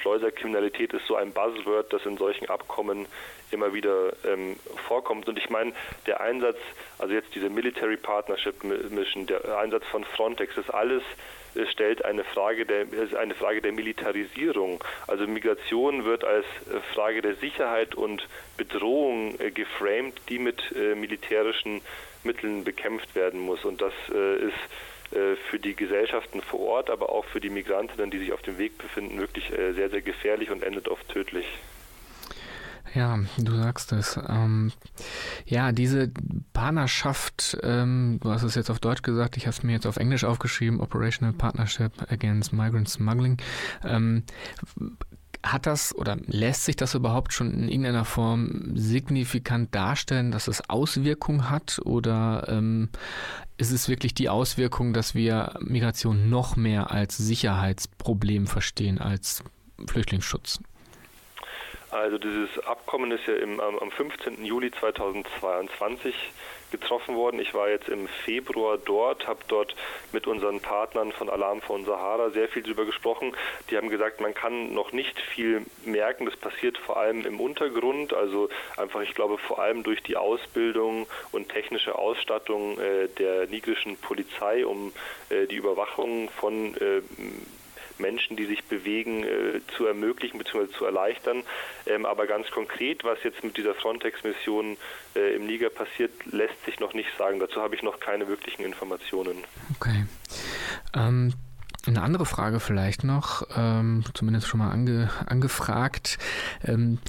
Schleuserkriminalität 0.01 0.93
ist 0.93 1.05
so 1.07 1.15
ein 1.15 1.33
Buzzword, 1.33 1.91
das 1.91 2.05
in 2.05 2.17
solchen 2.17 2.49
Abkommen 2.49 3.07
immer 3.51 3.73
wieder 3.73 4.13
ähm, 4.25 4.55
vorkommt. 4.87 5.27
Und 5.27 5.37
ich 5.37 5.49
meine, 5.49 5.73
der 6.07 6.21
Einsatz, 6.21 6.57
also 6.99 7.13
jetzt 7.13 7.33
diese 7.35 7.49
Military 7.49 7.97
Partnership 7.97 8.63
Mission, 8.63 9.27
der 9.27 9.57
Einsatz 9.57 9.85
von 9.87 10.03
Frontex, 10.03 10.55
das 10.55 10.69
alles 10.69 11.03
äh, 11.55 11.65
stellt 11.67 12.03
eine 12.05 12.23
Frage 12.23 12.65
der 12.65 12.85
eine 13.17 13.35
Frage 13.35 13.61
der 13.61 13.71
Militarisierung. 13.71 14.83
Also 15.07 15.27
Migration 15.27 16.05
wird 16.05 16.23
als 16.23 16.45
äh, 16.45 16.79
Frage 16.93 17.21
der 17.21 17.35
Sicherheit 17.35 17.95
und 17.95 18.27
Bedrohung 18.57 19.39
äh, 19.39 19.51
geframed, 19.51 20.15
die 20.29 20.39
mit 20.39 20.71
äh, 20.75 20.95
militärischen 20.95 21.81
Mitteln 22.23 22.63
bekämpft 22.63 23.15
werden 23.15 23.41
muss. 23.41 23.65
Und 23.65 23.81
das 23.81 23.91
ist 24.07 24.53
für 25.49 25.59
die 25.59 25.75
Gesellschaften 25.75 26.41
vor 26.41 26.59
Ort, 26.59 26.89
aber 26.89 27.09
auch 27.09 27.25
für 27.25 27.39
die 27.39 27.49
Migrantinnen, 27.49 28.11
die 28.11 28.19
sich 28.19 28.33
auf 28.33 28.41
dem 28.41 28.57
Weg 28.57 28.77
befinden, 28.77 29.19
wirklich 29.19 29.49
sehr, 29.49 29.89
sehr 29.89 30.01
gefährlich 30.01 30.49
und 30.49 30.63
endet 30.63 30.87
oft 30.87 31.07
tödlich. 31.09 31.45
Ja, 32.93 33.19
du 33.37 33.55
sagst 33.55 33.91
es. 33.91 34.19
Ähm, 34.29 34.71
ja, 35.45 35.71
diese 35.71 36.11
Partnerschaft, 36.53 37.57
ähm, 37.63 38.19
du 38.21 38.29
hast 38.29 38.43
es 38.43 38.53
jetzt 38.53 38.69
auf 38.69 38.79
Deutsch 38.79 39.01
gesagt, 39.01 39.35
ich 39.35 39.47
habe 39.47 39.55
es 39.55 39.63
mir 39.63 39.71
jetzt 39.71 39.87
auf 39.87 39.97
Englisch 39.97 40.23
aufgeschrieben, 40.23 40.79
Operational 40.79 41.33
Partnership 41.33 41.91
Against 42.11 42.53
Migrant 42.53 42.87
Smuggling. 42.87 43.37
Ähm, 43.83 44.23
hat 45.43 45.65
das 45.65 45.93
oder 45.95 46.17
lässt 46.25 46.65
sich 46.65 46.75
das 46.75 46.95
überhaupt 46.95 47.33
schon 47.33 47.53
in 47.53 47.67
irgendeiner 47.67 48.05
Form 48.05 48.71
signifikant 48.75 49.75
darstellen, 49.75 50.31
dass 50.31 50.47
es 50.47 50.69
Auswirkungen 50.69 51.49
hat? 51.49 51.79
Oder 51.83 52.45
ähm, 52.47 52.89
ist 53.57 53.71
es 53.71 53.89
wirklich 53.89 54.13
die 54.13 54.29
Auswirkung, 54.29 54.93
dass 54.93 55.15
wir 55.15 55.55
Migration 55.59 56.29
noch 56.29 56.55
mehr 56.55 56.91
als 56.91 57.17
Sicherheitsproblem 57.17 58.47
verstehen, 58.47 58.99
als 58.99 59.43
Flüchtlingsschutz? 59.85 60.59
Also 61.91 62.17
dieses 62.17 62.57
Abkommen 62.65 63.11
ist 63.11 63.27
ja 63.27 63.35
im, 63.35 63.59
am 63.59 63.91
15. 63.91 64.43
Juli 64.43 64.71
2022 64.71 66.15
getroffen 66.73 67.15
worden. 67.15 67.39
Ich 67.39 67.53
war 67.53 67.69
jetzt 67.69 67.87
im 67.87 68.07
Februar 68.25 68.77
dort, 68.77 69.27
habe 69.27 69.39
dort 69.47 69.75
mit 70.11 70.27
unseren 70.27 70.59
Partnern 70.59 71.11
von 71.11 71.29
Alarm 71.29 71.61
von 71.61 71.85
Sahara 71.85 72.31
sehr 72.31 72.49
viel 72.49 72.63
darüber 72.63 72.85
gesprochen. 72.85 73.33
Die 73.69 73.77
haben 73.77 73.89
gesagt, 73.89 74.19
man 74.19 74.33
kann 74.33 74.73
noch 74.73 74.91
nicht 74.91 75.17
viel 75.19 75.61
merken. 75.85 76.25
Das 76.25 76.35
passiert 76.35 76.77
vor 76.79 76.97
allem 76.97 77.25
im 77.25 77.39
Untergrund, 77.39 78.13
also 78.13 78.49
einfach, 78.75 79.01
ich 79.01 79.13
glaube, 79.13 79.37
vor 79.37 79.59
allem 79.59 79.83
durch 79.83 80.01
die 80.01 80.17
Ausbildung 80.17 81.05
und 81.31 81.49
technische 81.49 81.95
Ausstattung 81.97 82.79
äh, 82.79 83.07
der 83.19 83.47
nigrischen 83.47 83.95
Polizei, 83.97 84.65
um 84.65 84.91
äh, 85.29 85.45
die 85.45 85.55
Überwachung 85.55 86.29
von 86.31 86.75
äh, 86.77 87.01
Menschen, 88.03 88.37
die 88.37 88.45
sich 88.45 88.63
bewegen, 88.65 89.23
äh, 89.23 89.61
zu 89.75 89.87
ermöglichen 89.87 90.37
bzw. 90.37 90.67
zu 90.77 90.85
erleichtern. 90.85 91.43
Ähm, 91.87 92.05
aber 92.05 92.27
ganz 92.27 92.51
konkret, 92.51 93.03
was 93.03 93.17
jetzt 93.23 93.43
mit 93.43 93.57
dieser 93.57 93.73
Frontex-Mission 93.73 94.77
äh, 95.15 95.35
im 95.35 95.47
Niger 95.47 95.71
passiert, 95.71 96.11
lässt 96.31 96.63
sich 96.65 96.79
noch 96.79 96.93
nicht 96.93 97.09
sagen. 97.17 97.39
Dazu 97.39 97.61
habe 97.61 97.73
ich 97.73 97.81
noch 97.81 97.99
keine 97.99 98.27
wirklichen 98.27 98.63
Informationen. 98.63 99.37
Okay. 99.75 100.05
Ähm 100.95 101.33
eine 101.85 102.01
andere 102.01 102.25
Frage 102.25 102.61
vielleicht 102.61 103.03
noch, 103.03 103.45
ähm, 103.57 104.05
zumindest 104.13 104.47
schon 104.47 104.59
mal 104.59 104.71
ange, 104.71 105.09
angefragt. 105.25 106.17
Ähm, 106.63 106.99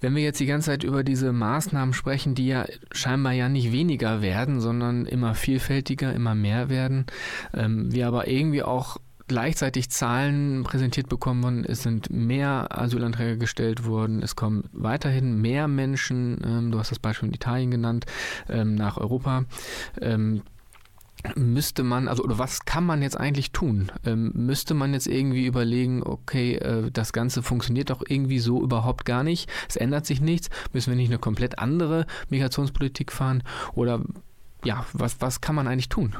wenn 0.00 0.14
wir 0.14 0.22
jetzt 0.22 0.40
die 0.40 0.46
ganze 0.46 0.70
Zeit 0.70 0.84
über 0.84 1.02
diese 1.04 1.32
Maßnahmen 1.32 1.94
sprechen, 1.94 2.34
die 2.34 2.48
ja 2.48 2.66
scheinbar 2.92 3.32
ja 3.32 3.48
nicht 3.48 3.72
weniger 3.72 4.22
werden, 4.22 4.60
sondern 4.60 5.06
immer 5.06 5.34
vielfältiger, 5.34 6.12
immer 6.12 6.34
mehr 6.34 6.68
werden, 6.68 7.06
ähm, 7.54 7.92
wir 7.92 8.06
aber 8.06 8.28
irgendwie 8.28 8.62
auch 8.62 8.98
gleichzeitig 9.28 9.90
Zahlen 9.90 10.62
präsentiert 10.62 11.08
bekommen 11.08 11.42
worden. 11.42 11.64
Es 11.64 11.82
sind 11.82 12.10
mehr 12.10 12.68
Asylanträge 12.70 13.38
gestellt 13.38 13.84
worden. 13.84 14.22
Es 14.22 14.36
kommen 14.36 14.64
weiterhin 14.72 15.40
mehr 15.40 15.68
Menschen, 15.68 16.40
ähm, 16.44 16.70
du 16.70 16.78
hast 16.78 16.90
das 16.90 16.98
Beispiel 16.98 17.28
in 17.28 17.34
Italien 17.34 17.70
genannt, 17.70 18.06
ähm, 18.48 18.74
nach 18.74 18.96
Europa. 18.96 19.44
Ähm, 20.00 20.42
müsste 21.34 21.82
man, 21.82 22.08
also 22.08 22.22
oder 22.22 22.38
was 22.38 22.64
kann 22.64 22.84
man 22.84 23.02
jetzt 23.02 23.18
eigentlich 23.18 23.52
tun? 23.52 23.90
Ähm, 24.04 24.32
müsste 24.34 24.74
man 24.74 24.92
jetzt 24.92 25.06
irgendwie 25.06 25.46
überlegen, 25.46 26.02
okay, 26.02 26.56
äh, 26.56 26.90
das 26.90 27.12
Ganze 27.12 27.42
funktioniert 27.42 27.90
doch 27.90 28.02
irgendwie 28.06 28.38
so 28.38 28.62
überhaupt 28.62 29.04
gar 29.04 29.24
nicht, 29.24 29.50
es 29.68 29.76
ändert 29.76 30.06
sich 30.06 30.20
nichts, 30.20 30.50
müssen 30.72 30.90
wir 30.90 30.96
nicht 30.96 31.08
eine 31.10 31.18
komplett 31.18 31.58
andere 31.58 32.06
Migrationspolitik 32.28 33.12
fahren? 33.12 33.42
Oder 33.74 34.02
ja, 34.64 34.84
was, 34.92 35.20
was 35.20 35.40
kann 35.40 35.54
man 35.54 35.66
eigentlich 35.66 35.88
tun? 35.88 36.14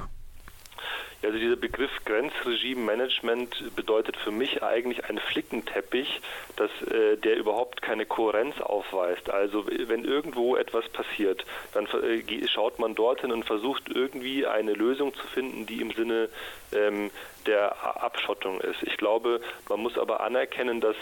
Also 1.23 1.39
dieser 1.39 1.57
Begriff 1.57 1.91
Grenzregime-Management 2.05 3.75
bedeutet 3.75 4.17
für 4.17 4.31
mich 4.31 4.63
eigentlich 4.63 5.05
einen 5.07 5.19
Flickenteppich, 5.19 6.21
dass, 6.57 6.71
äh, 6.83 7.17
der 7.17 7.37
überhaupt 7.37 7.83
keine 7.83 8.07
Kohärenz 8.07 8.61
aufweist. 8.61 9.31
Also 9.31 9.67
wenn 9.67 10.05
irgendwo 10.05 10.57
etwas 10.57 10.89
passiert, 10.89 11.45
dann 11.73 11.87
äh, 11.87 12.47
schaut 12.49 12.79
man 12.79 12.95
dorthin 12.95 13.33
und 13.33 13.45
versucht 13.45 13.89
irgendwie 13.89 14.47
eine 14.47 14.75
Lösung 14.75 15.15
zu 15.15 15.27
finden, 15.29 15.67
die 15.67 15.81
im 15.81 15.93
Sinne 15.93 16.29
ähm, 16.73 17.11
der 17.47 18.03
Abschottung 18.03 18.61
ist. 18.61 18.83
Ich 18.83 18.97
glaube, 18.97 19.41
man 19.69 19.81
muss 19.81 19.97
aber 19.99 20.21
anerkennen, 20.21 20.81
dass 20.81 20.97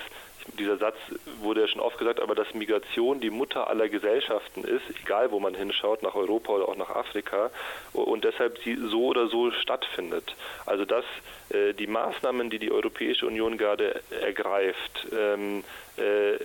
dieser 0.59 0.77
Satz 0.77 0.97
wurde 1.41 1.63
ja 1.63 1.69
schon 1.69 1.81
oft 1.81 1.99
gesagt, 1.99 2.21
aber 2.21 2.35
dass 2.35 2.53
Migration 2.55 3.21
die 3.21 3.31
Mutter 3.31 3.69
aller 3.69 3.89
Gesellschaften 3.89 4.65
ist, 4.65 4.83
egal 5.03 5.31
wo 5.31 5.41
man 5.41 5.55
hinschaut, 5.55 6.03
nach 6.03 6.15
Europa 6.15 6.53
oder 6.53 6.69
auch 6.69 6.77
nach 6.77 6.91
Afrika, 6.91 7.51
und 7.93 8.25
deshalb 8.25 8.59
sie 8.59 8.77
so 8.77 9.07
oder 9.07 9.29
so 9.29 9.51
stattfindet. 9.51 10.35
Also 10.67 10.85
dass 10.85 11.05
äh, 11.05 11.44
die 11.51 11.87
Maßnahmen, 11.87 12.51
die 12.51 12.59
die 12.59 12.73
Europäische 12.73 13.27
Union 13.27 13.59
gerade 13.59 14.03
ergreift, 14.23 15.07
ähm, 15.13 15.63
äh, 15.97 16.39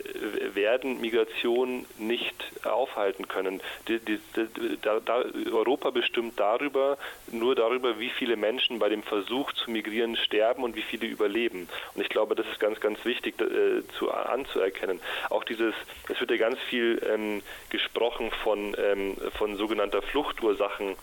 werden 0.54 1.02
Migration 1.02 1.86
nicht 1.98 2.36
aufhalten 2.64 3.28
können. 3.28 3.62
Die, 3.88 4.00
die, 4.00 4.20
die, 4.36 4.78
da, 4.82 5.00
da, 5.00 5.24
Europa 5.52 5.90
bestimmt 5.90 6.40
darüber, 6.40 6.98
nur 7.32 7.56
darüber, 7.56 8.00
wie 8.00 8.10
viele 8.10 8.36
Menschen 8.36 8.78
bei 8.78 8.90
dem 8.90 9.02
Versuch 9.02 9.52
zu 9.54 9.72
migrieren 9.72 10.16
sterben 10.18 10.64
und 10.64 10.76
wie 10.76 10.84
viele 10.84 11.08
überleben. 11.08 11.68
Und 11.96 12.02
ich 12.02 12.10
glaube, 12.10 12.36
das 12.36 12.46
ist 12.48 12.60
ganz, 12.60 12.80
ganz 12.80 13.04
wichtig 13.06 13.42
äh, 13.42 13.82
zu, 13.98 14.12
anzuerkennen. 14.12 15.00
Auch 15.32 15.44
dieses, 15.44 15.74
es 16.10 16.20
wird 16.20 16.30
ja 16.30 16.38
ganz 16.38 16.60
viel 16.70 17.02
ähm, 17.12 17.42
gesprochen 17.72 18.30
von, 18.44 18.76
ähm, 18.78 19.18
von 19.38 19.56
sogenannter 19.56 20.04
Fluchtursachen 20.04 20.90
ähm, 20.90 20.96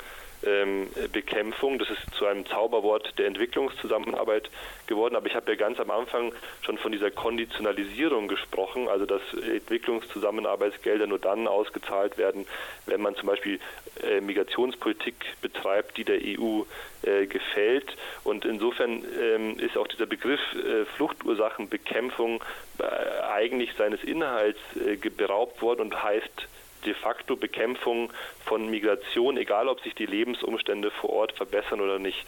Bekämpfung. 1.12 1.78
Das 1.78 1.90
ist 1.90 2.14
zu 2.14 2.26
einem 2.26 2.46
Zauberwort 2.46 3.18
der 3.18 3.26
Entwicklungszusammenarbeit 3.26 4.50
geworden. 4.86 5.16
Aber 5.16 5.26
ich 5.26 5.34
habe 5.34 5.50
ja 5.50 5.56
ganz 5.56 5.80
am 5.80 5.90
Anfang 5.90 6.32
schon 6.62 6.78
von 6.78 6.92
dieser 6.92 7.10
Konditionalisierung 7.10 8.28
gesprochen, 8.28 8.88
also 8.88 9.06
dass 9.06 9.22
Entwicklungszusammenarbeitsgelder 9.34 11.06
nur 11.06 11.18
dann 11.18 11.48
ausgezahlt 11.48 12.18
werden, 12.18 12.46
wenn 12.86 13.00
man 13.00 13.16
zum 13.16 13.26
Beispiel 13.26 13.58
äh, 14.02 14.20
Migrationspolitik 14.20 15.14
betreibt, 15.40 15.96
die 15.96 16.04
der 16.04 16.18
EU 16.22 16.62
äh, 17.02 17.26
gefällt. 17.26 17.96
Und 18.24 18.44
insofern 18.44 19.04
ähm, 19.20 19.58
ist 19.58 19.76
auch 19.76 19.86
dieser 19.86 20.06
Begriff 20.06 20.40
äh, 20.54 20.84
Fluchtursachenbekämpfung 20.96 22.42
eigentlich 23.32 23.70
seines 23.78 24.04
Inhalts 24.04 24.58
beraubt 25.16 25.62
worden 25.62 25.80
und 25.80 26.02
heißt 26.02 26.46
de 26.84 26.94
facto 26.94 27.36
Bekämpfung 27.36 28.12
von 28.44 28.68
Migration, 28.70 29.36
egal 29.36 29.68
ob 29.68 29.80
sich 29.80 29.94
die 29.94 30.06
Lebensumstände 30.06 30.90
vor 30.90 31.10
Ort 31.10 31.32
verbessern 31.32 31.80
oder 31.80 31.98
nicht. 31.98 32.26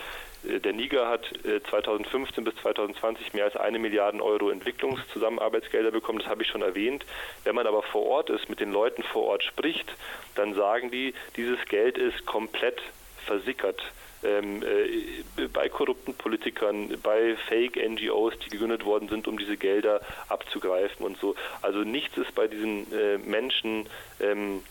Äh, 0.48 0.60
der 0.60 0.72
Niger 0.72 1.08
hat 1.08 1.30
2015 1.70 2.44
äh, 2.44 2.50
bis 2.50 2.60
2020 2.62 3.34
mehr 3.34 3.44
als 3.44 3.56
eine 3.56 3.78
Milliarde 3.78 4.22
Euro 4.22 4.50
Entwicklungszusammenarbeitsgelder 4.50 5.90
bekommen, 5.90 6.20
das 6.20 6.28
habe 6.28 6.42
ich 6.42 6.48
schon 6.48 6.62
erwähnt. 6.62 7.04
Wenn 7.44 7.54
man 7.54 7.66
aber 7.66 7.82
vor 7.82 8.06
Ort 8.06 8.30
ist, 8.30 8.48
mit 8.48 8.60
den 8.60 8.72
Leuten 8.72 9.02
vor 9.02 9.24
Ort 9.24 9.44
spricht, 9.44 9.92
dann 10.34 10.54
sagen 10.54 10.90
die, 10.90 11.14
dieses 11.36 11.64
Geld 11.66 11.98
ist 11.98 12.26
komplett 12.26 12.80
versickert 13.26 13.82
ähm, 14.22 14.62
äh, 14.62 15.46
bei 15.48 15.68
korrupten 15.68 16.14
Politikern, 16.14 16.88
bei 17.02 17.36
Fake-NGOs, 17.48 18.38
die 18.40 18.50
gegründet 18.50 18.84
worden 18.84 19.08
sind, 19.08 19.28
um 19.28 19.38
diese 19.38 19.56
Gelder 19.56 20.00
abzugreifen 20.28 21.04
und 21.04 21.18
so. 21.18 21.34
Also 21.62 21.80
nichts 21.80 22.16
ist 22.16 22.34
bei 22.34 22.46
diesen 22.48 22.92
äh, 22.92 23.18
Menschen 23.18 23.86
ähm, 24.20 24.62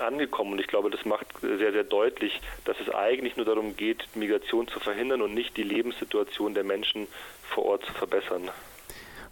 angekommen 0.00 0.52
und 0.52 0.60
ich 0.60 0.66
glaube, 0.66 0.90
das 0.90 1.04
macht 1.04 1.26
sehr, 1.40 1.72
sehr 1.72 1.84
deutlich, 1.84 2.40
dass 2.64 2.76
es 2.80 2.94
eigentlich 2.94 3.36
nur 3.36 3.46
darum 3.46 3.76
geht, 3.76 4.04
Migration 4.14 4.68
zu 4.68 4.80
verhindern 4.80 5.22
und 5.22 5.34
nicht 5.34 5.56
die 5.56 5.62
Lebenssituation 5.62 6.54
der 6.54 6.64
Menschen 6.64 7.06
vor 7.42 7.64
Ort 7.64 7.84
zu 7.86 7.92
verbessern. 7.92 8.50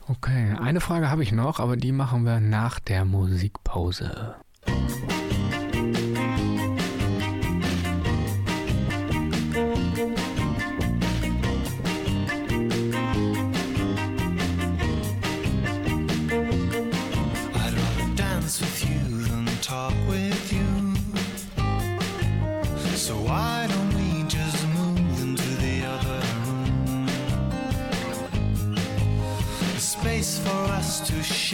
Okay, 0.09 0.55
eine 0.61 0.81
Frage 0.81 1.11
habe 1.11 1.23
ich 1.23 1.33
noch, 1.33 1.61
aber 1.61 1.77
die 1.77 1.93
machen 1.93 2.25
wir 2.25 2.41
nach 2.41 2.79
der 2.79 3.05
Musikpause. 3.05 4.37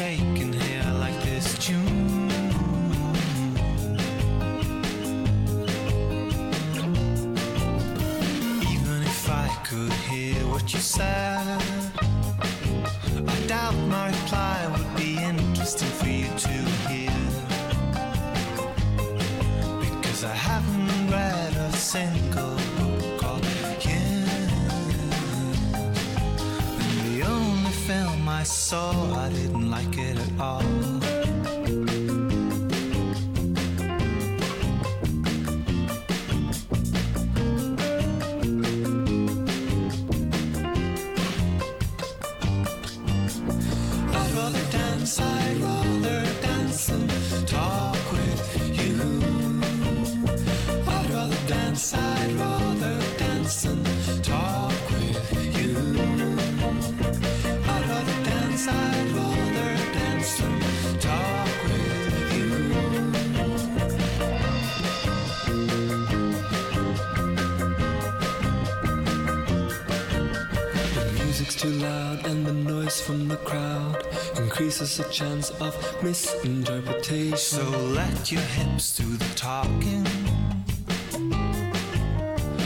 shake. 0.00 0.39
Increases 74.60 74.98
the 74.98 75.04
chance 75.04 75.48
of 75.62 75.74
misinterpretation. 76.02 77.38
So 77.38 77.62
let 77.96 78.30
your 78.30 78.42
hips 78.42 78.94
do 78.94 79.04
the 79.16 79.34
talking. 79.34 80.06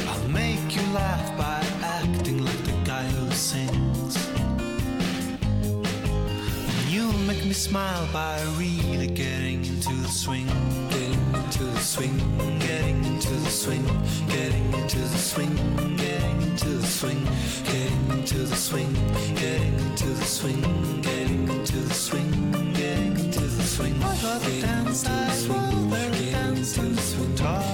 I'll 0.08 0.28
make 0.28 0.74
you 0.74 0.82
laugh 0.92 1.38
by 1.38 1.64
acting 1.82 2.44
like 2.44 2.64
the 2.64 2.72
guy 2.84 3.04
who 3.04 3.30
sings. 3.30 4.16
And 6.66 6.88
you'll 6.90 7.12
make 7.28 7.44
me 7.44 7.52
smile 7.52 8.08
by 8.12 8.42
really 8.58 9.06
getting 9.06 9.64
into 9.64 9.94
the 9.94 10.08
swing. 10.08 10.48
Getting 10.90 11.44
into 11.44 11.62
the 11.62 11.78
swing, 11.78 12.18
getting 12.58 13.04
into 13.04 13.30
the 13.30 13.50
swing, 13.50 13.84
getting 14.26 14.74
into 14.74 14.98
the 14.98 15.16
swing, 15.16 15.54
getting 15.96 16.42
into 16.42 16.70
the 16.70 16.86
swing, 16.88 17.24
getting 17.62 18.02
into 18.02 18.38
the 18.40 18.56
swing, 18.56 18.92
getting 18.96 18.98
into 18.98 19.18
the 19.18 19.26
swing, 19.26 19.34
getting 19.36 19.74
into 19.78 20.08
the 20.08 20.24
swing, 20.24 20.60
swing, 23.74 24.00
swing, 24.00 24.02
dance, 24.02 24.42
swing, 24.44 24.60
dance, 24.60 25.00
swing, 25.02 25.90
dance, 25.90 26.14
swing, 26.14 26.32
dance, 26.32 26.72
to 26.74 26.80
swing, 26.80 27.34
dance, 27.34 27.36
dance, 27.36 27.36
swing, 27.36 27.73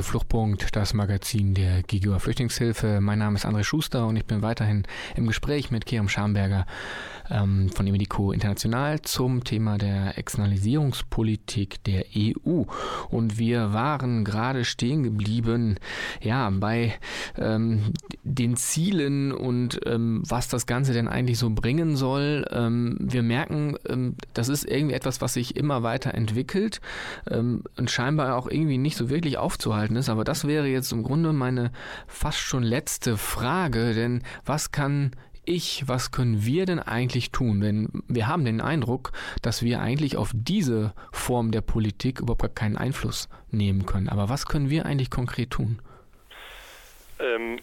Radio 0.00 0.12
Fluchtpunkt, 0.12 0.76
das 0.76 0.94
Magazin 0.94 1.52
der 1.52 1.82
GGUA 1.82 2.20
Flüchtlingshilfe. 2.20 3.02
Mein 3.02 3.18
Name 3.18 3.36
ist 3.36 3.44
André 3.44 3.64
Schuster 3.64 4.06
und 4.06 4.16
ich 4.16 4.24
bin 4.24 4.40
weiterhin 4.40 4.84
im 5.14 5.26
Gespräch 5.26 5.70
mit 5.70 5.84
Kerem 5.84 6.08
Schamberger 6.08 6.64
ähm, 7.30 7.68
von 7.68 7.86
Emedico 7.86 8.32
International 8.32 9.02
zum 9.02 9.44
Thema 9.44 9.76
der 9.76 10.16
Externalisierungspolitik 10.18 11.84
der 11.84 12.04
EU. 12.16 12.62
Und 13.10 13.38
wir 13.38 13.74
waren 13.74 14.24
gerade 14.24 14.64
stehen 14.64 15.02
geblieben, 15.02 15.76
ja, 16.22 16.48
bei 16.50 16.94
ähm, 17.36 17.92
den 18.22 18.56
Zielen 18.56 19.32
und 19.32 19.80
ähm, 19.86 20.22
was 20.26 20.48
das 20.48 20.66
Ganze 20.66 20.92
denn 20.92 21.08
eigentlich 21.08 21.38
so 21.38 21.50
bringen 21.50 21.96
soll. 21.96 22.46
Ähm, 22.50 22.96
wir 23.00 23.22
merken, 23.22 23.76
ähm, 23.88 24.16
das 24.34 24.48
ist 24.48 24.64
irgendwie 24.64 24.94
etwas, 24.94 25.20
was 25.20 25.34
sich 25.34 25.56
immer 25.56 25.82
weiter 25.82 26.14
entwickelt 26.14 26.80
ähm, 27.30 27.64
und 27.76 27.90
scheinbar 27.90 28.36
auch 28.36 28.48
irgendwie 28.48 28.78
nicht 28.78 28.96
so 28.96 29.10
wirklich 29.10 29.38
aufzuhalten 29.38 29.89
ist. 29.96 30.08
Aber 30.08 30.24
das 30.24 30.46
wäre 30.46 30.66
jetzt 30.66 30.92
im 30.92 31.02
Grunde 31.02 31.32
meine 31.32 31.72
fast 32.06 32.38
schon 32.38 32.62
letzte 32.62 33.16
Frage, 33.16 33.94
denn 33.94 34.22
was 34.44 34.72
kann 34.72 35.12
ich, 35.44 35.88
was 35.88 36.10
können 36.10 36.44
wir 36.44 36.66
denn 36.66 36.78
eigentlich 36.78 37.32
tun? 37.32 37.60
Denn 37.60 37.88
wir 38.08 38.28
haben 38.28 38.44
den 38.44 38.60
Eindruck, 38.60 39.12
dass 39.42 39.62
wir 39.62 39.80
eigentlich 39.80 40.16
auf 40.16 40.30
diese 40.34 40.92
Form 41.12 41.50
der 41.50 41.62
Politik 41.62 42.20
überhaupt 42.20 42.42
gar 42.42 42.50
keinen 42.50 42.76
Einfluss 42.76 43.28
nehmen 43.50 43.86
können. 43.86 44.08
Aber 44.08 44.28
was 44.28 44.46
können 44.46 44.70
wir 44.70 44.86
eigentlich 44.86 45.10
konkret 45.10 45.50
tun? 45.50 45.80
Ähm, 47.18 47.58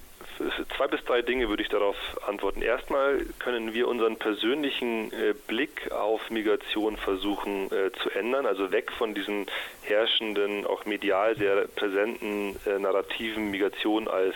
zwei 0.76 0.88
bis 0.88 1.04
drei 1.06 1.22
Dinge 1.22 1.50
würde 1.50 1.64
ich 1.64 1.70
darauf 1.70 1.96
antworten. 2.28 2.62
Erstmal 2.62 3.26
können 3.40 3.74
wir 3.74 3.88
unseren 3.88 4.18
persönlichen 4.18 5.12
äh, 5.12 5.34
Blick 5.48 5.92
auf 5.92 6.30
Migration 6.30 6.98
versuchen 6.98 7.72
äh, 7.72 7.92
zu 8.04 8.10
ändern, 8.12 8.46
also 8.46 8.72
weg 8.72 8.92
von 8.92 9.14
diesen 9.14 9.48
herrschenden, 9.82 10.66
auch 10.66 10.86
medial 10.86 11.36
sehr 11.38 11.68
präsenten 11.68 12.58
äh, 12.66 12.80
Narrativen 12.80 13.52
Migration 13.52 14.08
als 14.08 14.36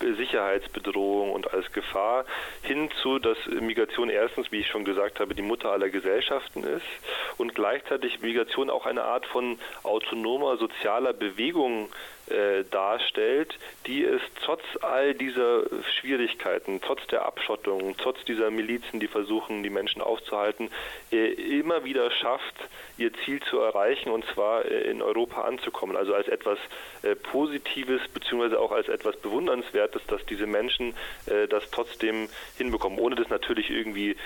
Sicherheitsbedrohung 0.00 1.32
und 1.32 1.52
als 1.52 1.72
Gefahr 1.72 2.24
hin 2.62 2.90
zu, 3.02 3.18
dass 3.18 3.38
Migration 3.46 4.10
erstens, 4.10 4.50
wie 4.52 4.60
ich 4.60 4.68
schon 4.68 4.84
gesagt 4.84 5.20
habe, 5.20 5.34
die 5.34 5.42
Mutter 5.42 5.70
aller 5.70 5.88
Gesellschaften 5.88 6.64
ist 6.64 6.86
und 7.38 7.54
gleichzeitig 7.54 8.20
Migration 8.20 8.70
auch 8.70 8.86
eine 8.86 9.04
Art 9.04 9.26
von 9.26 9.58
autonomer 9.82 10.56
sozialer 10.56 11.12
Bewegung 11.12 11.88
äh, 12.30 12.64
darstellt, 12.70 13.58
die 13.86 14.04
es 14.04 14.22
trotz 14.42 14.62
all 14.80 15.14
dieser 15.14 15.64
Schwierigkeiten, 15.98 16.80
trotz 16.80 17.06
der 17.08 17.26
Abschottung, 17.26 17.96
trotz 17.98 18.24
dieser 18.24 18.50
Milizen, 18.50 19.00
die 19.00 19.08
versuchen, 19.08 19.62
die 19.62 19.70
Menschen 19.70 20.00
aufzuhalten, 20.00 20.70
äh, 21.12 21.32
immer 21.58 21.84
wieder 21.84 22.10
schafft, 22.10 22.54
ihr 22.96 23.12
Ziel 23.24 23.40
zu 23.42 23.58
erreichen 23.58 24.10
und 24.10 24.24
zwar 24.32 24.64
äh, 24.64 24.90
in 24.90 25.02
Europa 25.02 25.42
anzukommen. 25.42 25.96
Also 25.96 26.14
als 26.14 26.28
etwas 26.28 26.58
äh, 27.02 27.14
Positives 27.14 28.00
beziehungsweise 28.08 28.58
auch 28.58 28.72
als 28.72 28.88
etwas 28.88 29.16
Bewundernswertes, 29.16 30.02
dass 30.06 30.24
diese 30.26 30.46
Menschen 30.46 30.94
äh, 31.26 31.46
das 31.48 31.70
trotzdem 31.70 32.28
hinbekommen, 32.56 32.98
ohne 32.98 33.16
das 33.16 33.28
natürlich 33.28 33.70
irgendwie 33.70 34.16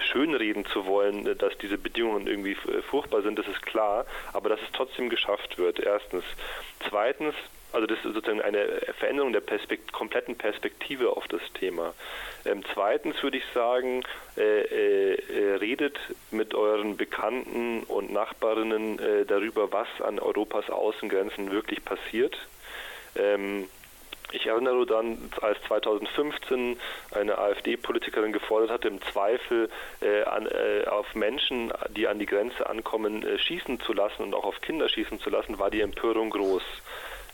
schönreden 0.00 0.64
zu 0.66 0.86
wollen, 0.86 1.36
dass 1.38 1.56
diese 1.58 1.78
Bedingungen 1.78 2.26
irgendwie 2.26 2.56
furchtbar 2.88 3.22
sind, 3.22 3.38
das 3.38 3.46
ist 3.46 3.62
klar, 3.62 4.06
aber 4.32 4.48
dass 4.48 4.60
es 4.60 4.72
trotzdem 4.72 5.08
geschafft 5.08 5.58
wird, 5.58 5.78
erstens. 5.78 6.24
Zweitens, 6.88 7.29
also 7.72 7.86
das 7.86 7.98
ist 7.98 8.14
sozusagen 8.14 8.40
eine 8.42 8.66
Veränderung 8.98 9.32
der 9.32 9.40
Perspekt 9.40 9.92
kompletten 9.92 10.36
Perspektive 10.36 11.10
auf 11.16 11.26
das 11.28 11.42
Thema. 11.54 11.94
Ähm, 12.44 12.62
zweitens 12.74 13.22
würde 13.22 13.38
ich 13.38 13.44
sagen, 13.54 14.02
äh, 14.36 14.42
äh, 14.42 15.54
redet 15.56 15.98
mit 16.30 16.54
euren 16.54 16.96
Bekannten 16.96 17.82
und 17.84 18.12
Nachbarinnen 18.12 18.98
äh, 18.98 19.24
darüber, 19.26 19.72
was 19.72 19.88
an 20.02 20.18
Europas 20.18 20.70
Außengrenzen 20.70 21.50
wirklich 21.50 21.84
passiert. 21.84 22.36
Ähm, 23.16 23.68
Ich 24.32 24.46
erinnere 24.46 24.86
dann, 24.86 25.30
als 25.40 25.58
2015 25.66 26.78
eine 27.12 27.36
AfD-Politikerin 27.38 28.32
gefordert 28.32 28.70
hatte, 28.70 28.88
im 28.88 29.02
Zweifel 29.02 29.68
äh, 30.00 30.22
an, 30.22 30.46
äh, 30.46 30.86
auf 30.86 31.14
Menschen, 31.16 31.72
die 31.96 32.06
an 32.06 32.18
die 32.20 32.26
Grenze 32.26 32.68
ankommen, 32.68 33.26
äh, 33.26 33.38
schießen 33.38 33.80
zu 33.80 33.92
lassen 33.92 34.22
und 34.22 34.34
auch 34.34 34.44
auf 34.44 34.60
Kinder 34.60 34.88
schießen 34.88 35.18
zu 35.18 35.30
lassen, 35.30 35.58
war 35.58 35.70
die 35.70 35.80
Empörung 35.80 36.30
groß. 36.30 36.62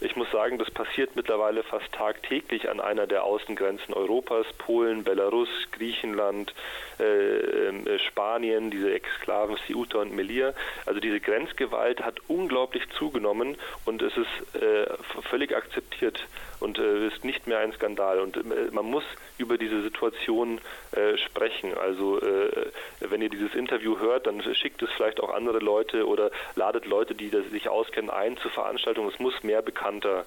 Ich 0.01 0.15
muss 0.15 0.31
sagen, 0.31 0.59
das 0.59 0.71
passiert 0.71 1.17
mittlerweile 1.17 1.63
fast 1.63 1.91
tagtäglich 1.93 2.69
an 2.69 2.81
einer 2.81 3.07
der 3.07 3.25
Außengrenzen 3.25 3.95
Europas, 3.95 4.47
Polen, 4.59 5.05
Belarus, 5.05 5.49
Griechenland, 5.73 6.55
äh, 6.99 7.05
ähm, 7.05 7.87
äh, 7.87 7.99
Spanien, 7.99 8.71
diese 8.71 8.93
Exklaven 8.93 9.57
Ceuta 9.67 9.99
und 9.99 10.15
Melilla. 10.15 10.53
Also 10.85 11.01
diese 11.01 11.21
Grenzgewalt 11.21 12.03
hat 12.03 12.21
unglaublich 12.29 12.83
zugenommen 12.91 13.57
und 13.87 14.03
es 14.03 14.13
ist 14.17 14.63
äh, 14.63 14.87
völlig 15.31 15.57
akzeptiert 15.57 16.21
und 16.61 16.79
äh, 16.79 17.07
ist 17.09 17.25
nicht 17.25 17.47
mehr 17.47 17.59
ein 17.59 17.73
Skandal. 17.73 18.21
Und 18.21 18.37
äh, 18.37 18.41
man 18.73 18.85
muss 18.85 19.05
über 19.39 19.59
diese 19.59 19.83
Situation 19.83 20.61
äh, 20.93 21.17
sprechen. 21.19 21.77
Also 21.77 22.21
äh, 22.21 22.71
wenn 23.01 23.23
ihr 23.23 23.31
dieses 23.31 23.55
Interview 23.55 23.99
hört, 23.99 24.27
dann 24.27 24.43
schickt 24.55 24.83
es 24.83 24.91
vielleicht 24.97 25.21
auch 25.21 25.33
andere 25.33 25.59
Leute 25.59 26.07
oder 26.07 26.31
ladet 26.55 26.87
Leute, 26.87 27.15
die 27.15 27.31
sich 27.51 27.69
auskennen, 27.69 28.11
ein 28.11 28.37
zur 28.39 28.51
Veranstaltung. 28.51 29.09
Es 29.09 29.19
muss 29.19 29.43
mehr 29.43 29.63
bekannter 29.63 30.27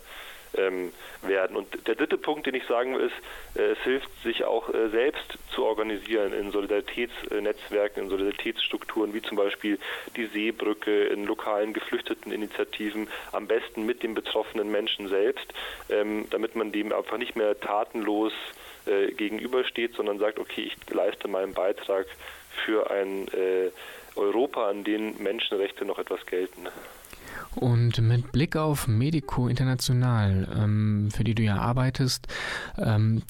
ähm, 0.55 0.91
werden. 1.21 1.55
Und 1.55 1.87
der 1.87 1.95
dritte 1.95 2.17
Punkt, 2.17 2.47
den 2.47 2.55
ich 2.55 2.65
sagen 2.65 2.95
will, 2.95 3.07
ist, 3.07 3.59
äh, 3.59 3.71
es 3.71 3.79
hilft 3.79 4.09
sich 4.23 4.43
auch 4.43 4.73
äh, 4.73 4.89
selbst 4.89 5.37
zu 5.53 5.65
organisieren 5.65 6.33
in 6.33 6.51
Solidaritätsnetzwerken, 6.51 8.03
in 8.03 8.09
Solidaritätsstrukturen, 8.09 9.13
wie 9.13 9.21
zum 9.21 9.37
Beispiel 9.37 9.79
die 10.15 10.25
Seebrücke, 10.27 11.05
in 11.05 11.25
lokalen 11.25 11.73
Geflüchteteninitiativen, 11.73 13.07
am 13.31 13.47
besten 13.47 13.85
mit 13.85 14.03
den 14.03 14.13
betroffenen 14.13 14.71
Menschen 14.71 15.07
selbst, 15.07 15.47
ähm, 15.89 16.27
damit 16.29 16.55
man 16.55 16.71
dem 16.71 16.91
einfach 16.93 17.17
nicht 17.17 17.35
mehr 17.35 17.59
tatenlos 17.59 18.33
äh, 18.85 19.11
gegenübersteht, 19.11 19.95
sondern 19.95 20.19
sagt, 20.19 20.39
okay, 20.39 20.61
ich 20.61 20.93
leiste 20.93 21.27
meinen 21.27 21.53
Beitrag 21.53 22.07
für 22.65 22.89
ein 22.89 23.27
äh, 23.29 23.71
Europa, 24.15 24.69
an 24.69 24.83
dem 24.83 25.21
Menschenrechte 25.21 25.85
noch 25.85 25.99
etwas 25.99 26.25
gelten. 26.25 26.67
Und 27.55 28.01
mit 28.01 28.31
Blick 28.31 28.55
auf 28.55 28.87
Medico 28.87 29.47
International, 29.47 30.47
ähm, 30.55 31.09
für 31.11 31.23
die 31.23 31.35
du 31.35 31.43
ja 31.43 31.57
arbeitest, 31.57 32.27
ähm, 32.77 33.23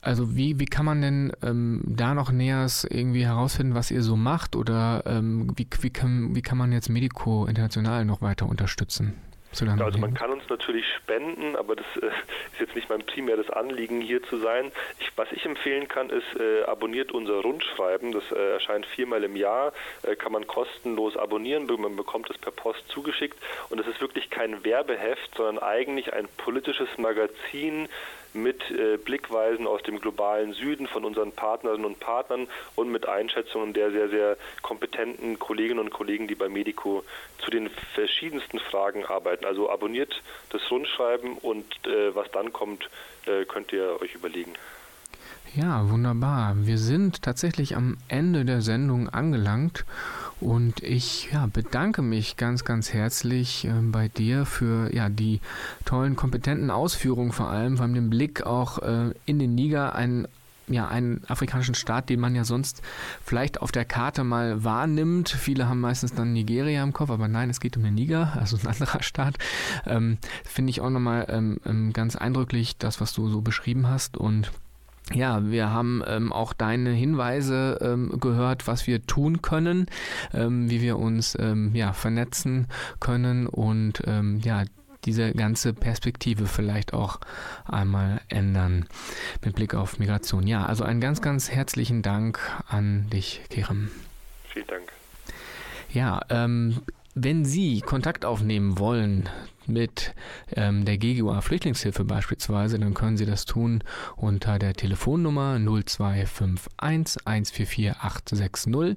also 0.00 0.36
wie, 0.36 0.58
wie 0.58 0.66
kann 0.66 0.84
man 0.84 1.02
denn 1.02 1.32
ähm, 1.42 1.82
da 1.84 2.14
noch 2.14 2.32
näher 2.32 2.66
irgendwie 2.88 3.24
herausfinden, 3.24 3.74
was 3.74 3.90
ihr 3.90 4.02
so 4.02 4.16
macht 4.16 4.56
oder 4.56 5.02
ähm, 5.06 5.52
wie, 5.56 5.66
wie, 5.80 5.90
kann, 5.90 6.34
wie 6.34 6.42
kann 6.42 6.58
man 6.58 6.72
jetzt 6.72 6.88
Medico 6.88 7.46
International 7.46 8.04
noch 8.04 8.20
weiter 8.20 8.46
unterstützen? 8.46 9.14
Also 9.50 9.98
man 9.98 10.14
kann 10.14 10.30
uns 10.30 10.48
natürlich 10.48 10.84
spenden, 10.96 11.56
aber 11.56 11.74
das 11.74 11.86
äh, 12.00 12.06
ist 12.06 12.60
jetzt 12.60 12.74
nicht 12.74 12.90
mein 12.90 13.04
primäres 13.04 13.48
Anliegen, 13.50 14.00
hier 14.00 14.22
zu 14.22 14.38
sein. 14.38 14.70
Ich, 15.00 15.10
was 15.16 15.32
ich 15.32 15.44
empfehlen 15.46 15.88
kann, 15.88 16.10
ist, 16.10 16.38
äh, 16.38 16.64
abonniert 16.64 17.12
unser 17.12 17.40
Rundschreiben. 17.40 18.12
Das 18.12 18.30
äh, 18.30 18.52
erscheint 18.52 18.84
viermal 18.86 19.24
im 19.24 19.36
Jahr, 19.36 19.72
äh, 20.02 20.16
kann 20.16 20.32
man 20.32 20.46
kostenlos 20.46 21.16
abonnieren. 21.16 21.66
Man 21.66 21.96
bekommt 21.96 22.28
es 22.30 22.38
per 22.38 22.52
Post 22.52 22.86
zugeschickt. 22.88 23.38
Und 23.70 23.80
es 23.80 23.86
ist 23.86 24.00
wirklich 24.00 24.28
kein 24.30 24.64
Werbeheft, 24.64 25.34
sondern 25.34 25.58
eigentlich 25.58 26.12
ein 26.12 26.28
politisches 26.36 26.88
Magazin 26.98 27.88
mit 28.34 28.70
äh, 28.70 28.96
Blickweisen 28.96 29.66
aus 29.66 29.82
dem 29.82 30.00
globalen 30.00 30.52
Süden 30.52 30.86
von 30.86 31.04
unseren 31.04 31.32
Partnerinnen 31.32 31.84
und 31.84 32.00
Partnern 32.00 32.48
und 32.76 32.90
mit 32.90 33.08
Einschätzungen 33.08 33.72
der 33.72 33.90
sehr, 33.90 34.08
sehr 34.08 34.36
kompetenten 34.62 35.38
Kolleginnen 35.38 35.80
und 35.80 35.90
Kollegen, 35.90 36.28
die 36.28 36.34
bei 36.34 36.48
Medico 36.48 37.04
zu 37.38 37.50
den 37.50 37.70
verschiedensten 37.94 38.58
Fragen 38.58 39.04
arbeiten. 39.04 39.44
Also 39.44 39.70
abonniert 39.70 40.22
das 40.50 40.70
Rundschreiben 40.70 41.38
und 41.38 41.64
äh, 41.86 42.14
was 42.14 42.30
dann 42.30 42.52
kommt, 42.52 42.88
äh, 43.26 43.44
könnt 43.44 43.72
ihr 43.72 44.00
euch 44.00 44.14
überlegen. 44.14 44.54
Ja, 45.54 45.88
wunderbar. 45.88 46.66
Wir 46.66 46.78
sind 46.78 47.22
tatsächlich 47.22 47.74
am 47.74 47.96
Ende 48.08 48.44
der 48.44 48.60
Sendung 48.60 49.08
angelangt 49.08 49.84
und 50.40 50.82
ich 50.82 51.30
ja, 51.32 51.46
bedanke 51.46 52.02
mich 52.02 52.36
ganz, 52.36 52.64
ganz 52.64 52.92
herzlich 52.92 53.64
äh, 53.64 53.72
bei 53.82 54.08
dir 54.08 54.44
für 54.44 54.94
ja, 54.94 55.08
die 55.08 55.40
tollen, 55.84 56.16
kompetenten 56.16 56.70
Ausführungen 56.70 57.32
vor 57.32 57.48
allem, 57.48 57.76
vor 57.76 57.84
allem 57.84 57.94
den 57.94 58.10
Blick 58.10 58.42
auch 58.42 58.78
äh, 58.80 59.12
in 59.24 59.38
den 59.38 59.54
Niger, 59.54 59.94
einen 59.94 60.28
ja, 60.70 60.86
einen 60.86 61.22
afrikanischen 61.28 61.74
Staat, 61.74 62.10
den 62.10 62.20
man 62.20 62.34
ja 62.34 62.44
sonst 62.44 62.82
vielleicht 63.24 63.62
auf 63.62 63.72
der 63.72 63.86
Karte 63.86 64.22
mal 64.22 64.64
wahrnimmt. 64.64 65.30
Viele 65.30 65.66
haben 65.66 65.80
meistens 65.80 66.12
dann 66.12 66.34
Nigeria 66.34 66.82
im 66.82 66.92
Kopf, 66.92 67.08
aber 67.08 67.26
nein, 67.26 67.48
es 67.48 67.58
geht 67.58 67.78
um 67.78 67.82
den 67.82 67.94
Niger, 67.94 68.34
also 68.38 68.58
ein 68.58 68.66
anderer 68.66 69.02
Staat. 69.02 69.38
Ähm, 69.86 70.18
Finde 70.44 70.68
ich 70.68 70.82
auch 70.82 70.90
nochmal 70.90 71.26
ähm, 71.30 71.58
ähm, 71.64 71.94
ganz 71.94 72.16
eindrücklich, 72.16 72.76
das, 72.76 73.00
was 73.00 73.14
du 73.14 73.30
so 73.30 73.40
beschrieben 73.40 73.88
hast 73.88 74.18
und 74.18 74.52
ja, 75.14 75.44
wir 75.50 75.70
haben 75.70 76.02
ähm, 76.06 76.32
auch 76.32 76.52
deine 76.52 76.90
Hinweise 76.90 77.78
ähm, 77.80 78.18
gehört, 78.20 78.66
was 78.66 78.86
wir 78.86 79.06
tun 79.06 79.42
können, 79.42 79.86
ähm, 80.34 80.70
wie 80.70 80.80
wir 80.80 80.98
uns 80.98 81.36
ähm, 81.38 81.74
ja, 81.74 81.92
vernetzen 81.92 82.66
können 83.00 83.46
und 83.46 84.02
ähm, 84.06 84.40
ja, 84.42 84.64
diese 85.04 85.32
ganze 85.32 85.72
Perspektive 85.72 86.46
vielleicht 86.46 86.92
auch 86.92 87.20
einmal 87.64 88.20
ändern 88.28 88.86
mit 89.44 89.54
Blick 89.54 89.74
auf 89.74 89.98
Migration. 89.98 90.46
Ja, 90.46 90.66
also 90.66 90.84
einen 90.84 91.00
ganz, 91.00 91.22
ganz 91.22 91.50
herzlichen 91.50 92.02
Dank 92.02 92.40
an 92.68 93.08
dich, 93.10 93.42
Kerem. 93.48 93.90
Vielen 94.52 94.66
Dank. 94.66 94.92
Ja, 95.90 96.20
ähm, 96.28 96.82
wenn 97.14 97.44
Sie 97.44 97.80
Kontakt 97.80 98.24
aufnehmen 98.24 98.78
wollen 98.78 99.28
mit 99.68 100.14
ähm, 100.54 100.84
der 100.84 100.98
GGUA 100.98 101.40
Flüchtlingshilfe 101.40 102.04
beispielsweise, 102.04 102.78
dann 102.78 102.94
können 102.94 103.16
Sie 103.16 103.26
das 103.26 103.44
tun 103.44 103.84
unter 104.16 104.58
der 104.58 104.74
Telefonnummer 104.74 105.58
0251 105.58 106.68
144 107.26 107.96
860 108.00 108.96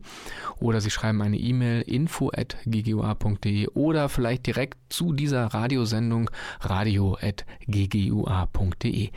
oder 0.59 0.81
Sie 0.81 0.89
schreiben 0.89 1.21
eine 1.21 1.37
E-Mail 1.37 1.81
info 1.81 2.31
at 2.35 2.57
ggua.de 2.65 3.67
oder 3.69 4.09
vielleicht 4.09 4.47
direkt 4.47 4.77
zu 4.89 5.13
dieser 5.13 5.45
Radiosendung 5.47 6.29
radio 6.59 7.17
at 7.21 7.45
ggua.de. 7.67 9.09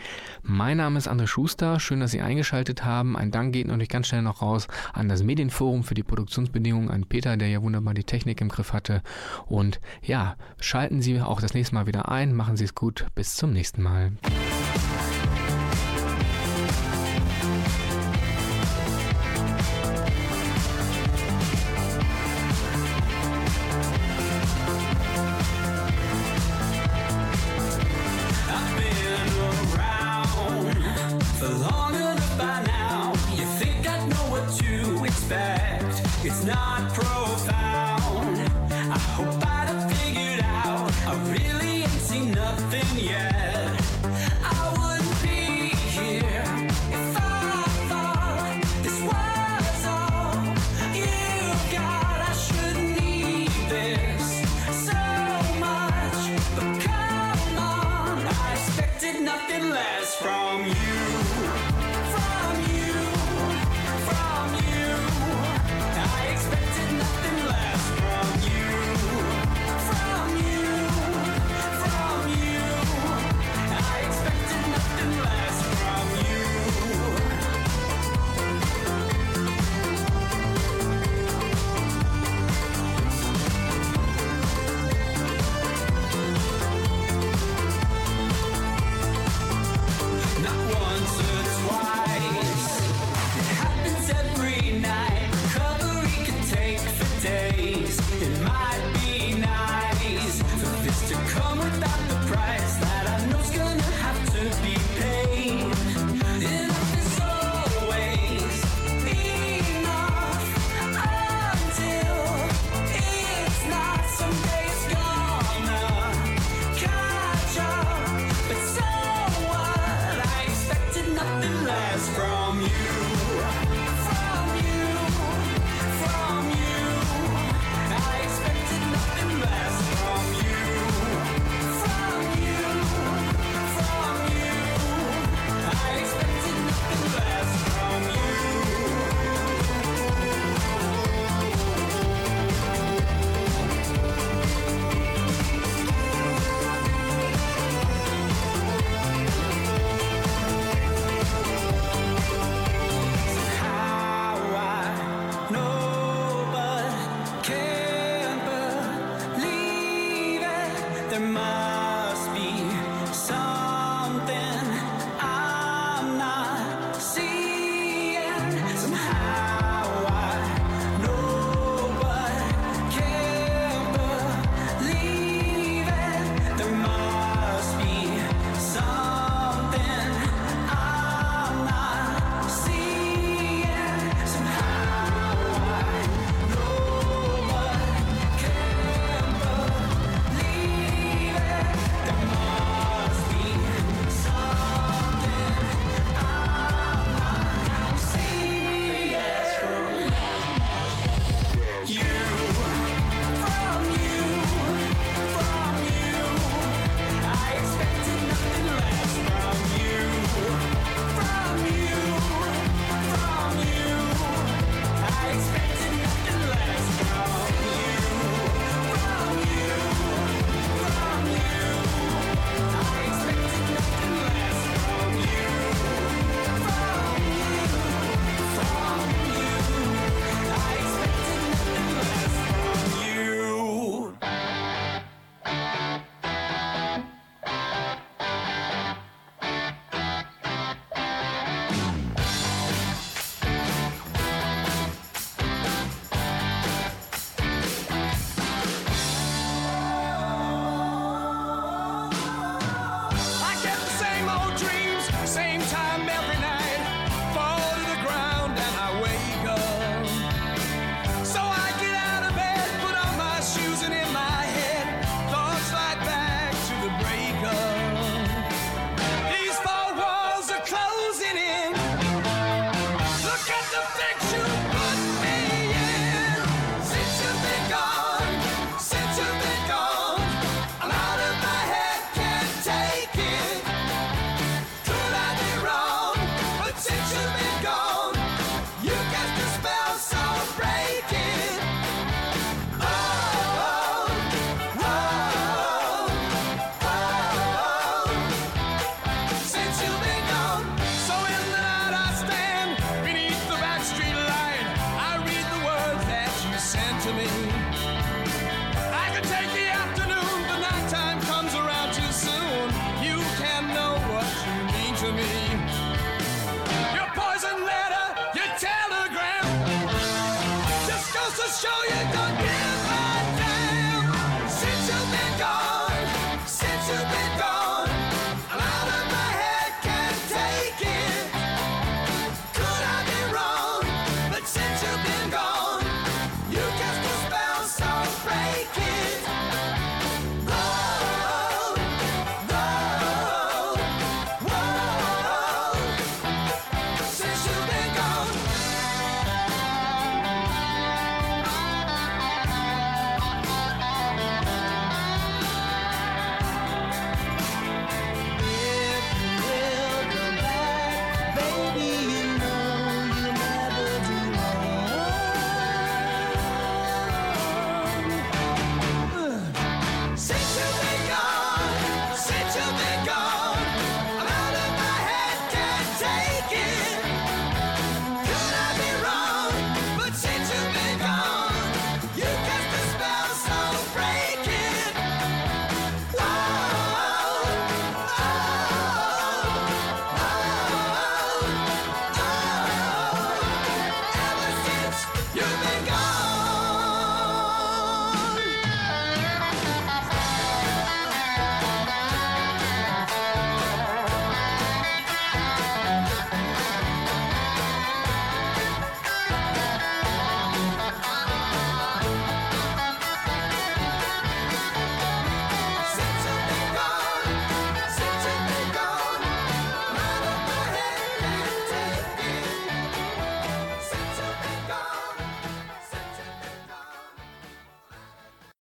Mein 0.43 0.77
Name 0.77 0.99
ist 0.99 1.09
André 1.09 1.27
Schuster, 1.27 1.81
schön, 1.81 2.01
dass 2.01 2.13
Sie 2.13 2.21
eingeschaltet 2.21 2.85
haben. 2.85 3.17
Ein 3.17 3.31
Dank 3.31 3.53
geht 3.53 3.67
natürlich 3.67 3.89
ganz 3.89 4.09
schnell 4.09 4.23
noch 4.23 4.43
raus 4.43 4.69
an 4.93 5.09
das 5.09 5.23
Medienforum 5.23 5.85
für 5.85 5.95
die 5.95 6.03
Produktionsbedingungen, 6.03 6.91
an 6.91 7.07
Peter, 7.07 7.37
der 7.37 7.49
ja 7.49 7.63
wunderbar 7.63 7.95
die 7.95 8.05
Technik 8.05 8.41
im 8.41 8.49
Griff 8.49 8.73
hatte. 8.73 9.03
Und 9.47 9.81
ja, 10.03 10.37
schalten 10.61 11.03
Sie 11.03 11.21
auch 11.21 11.41
das 11.45 11.55
nächste 11.55 11.75
Mal 11.75 11.87
wieder 11.87 12.09
ein. 12.09 12.35
Machen 12.35 12.57
Sie 12.57 12.65
es 12.65 12.75
gut. 12.75 13.07
Bis 13.15 13.37
zum 13.37 13.53
nächsten 13.53 13.83
Mal. 13.83 14.13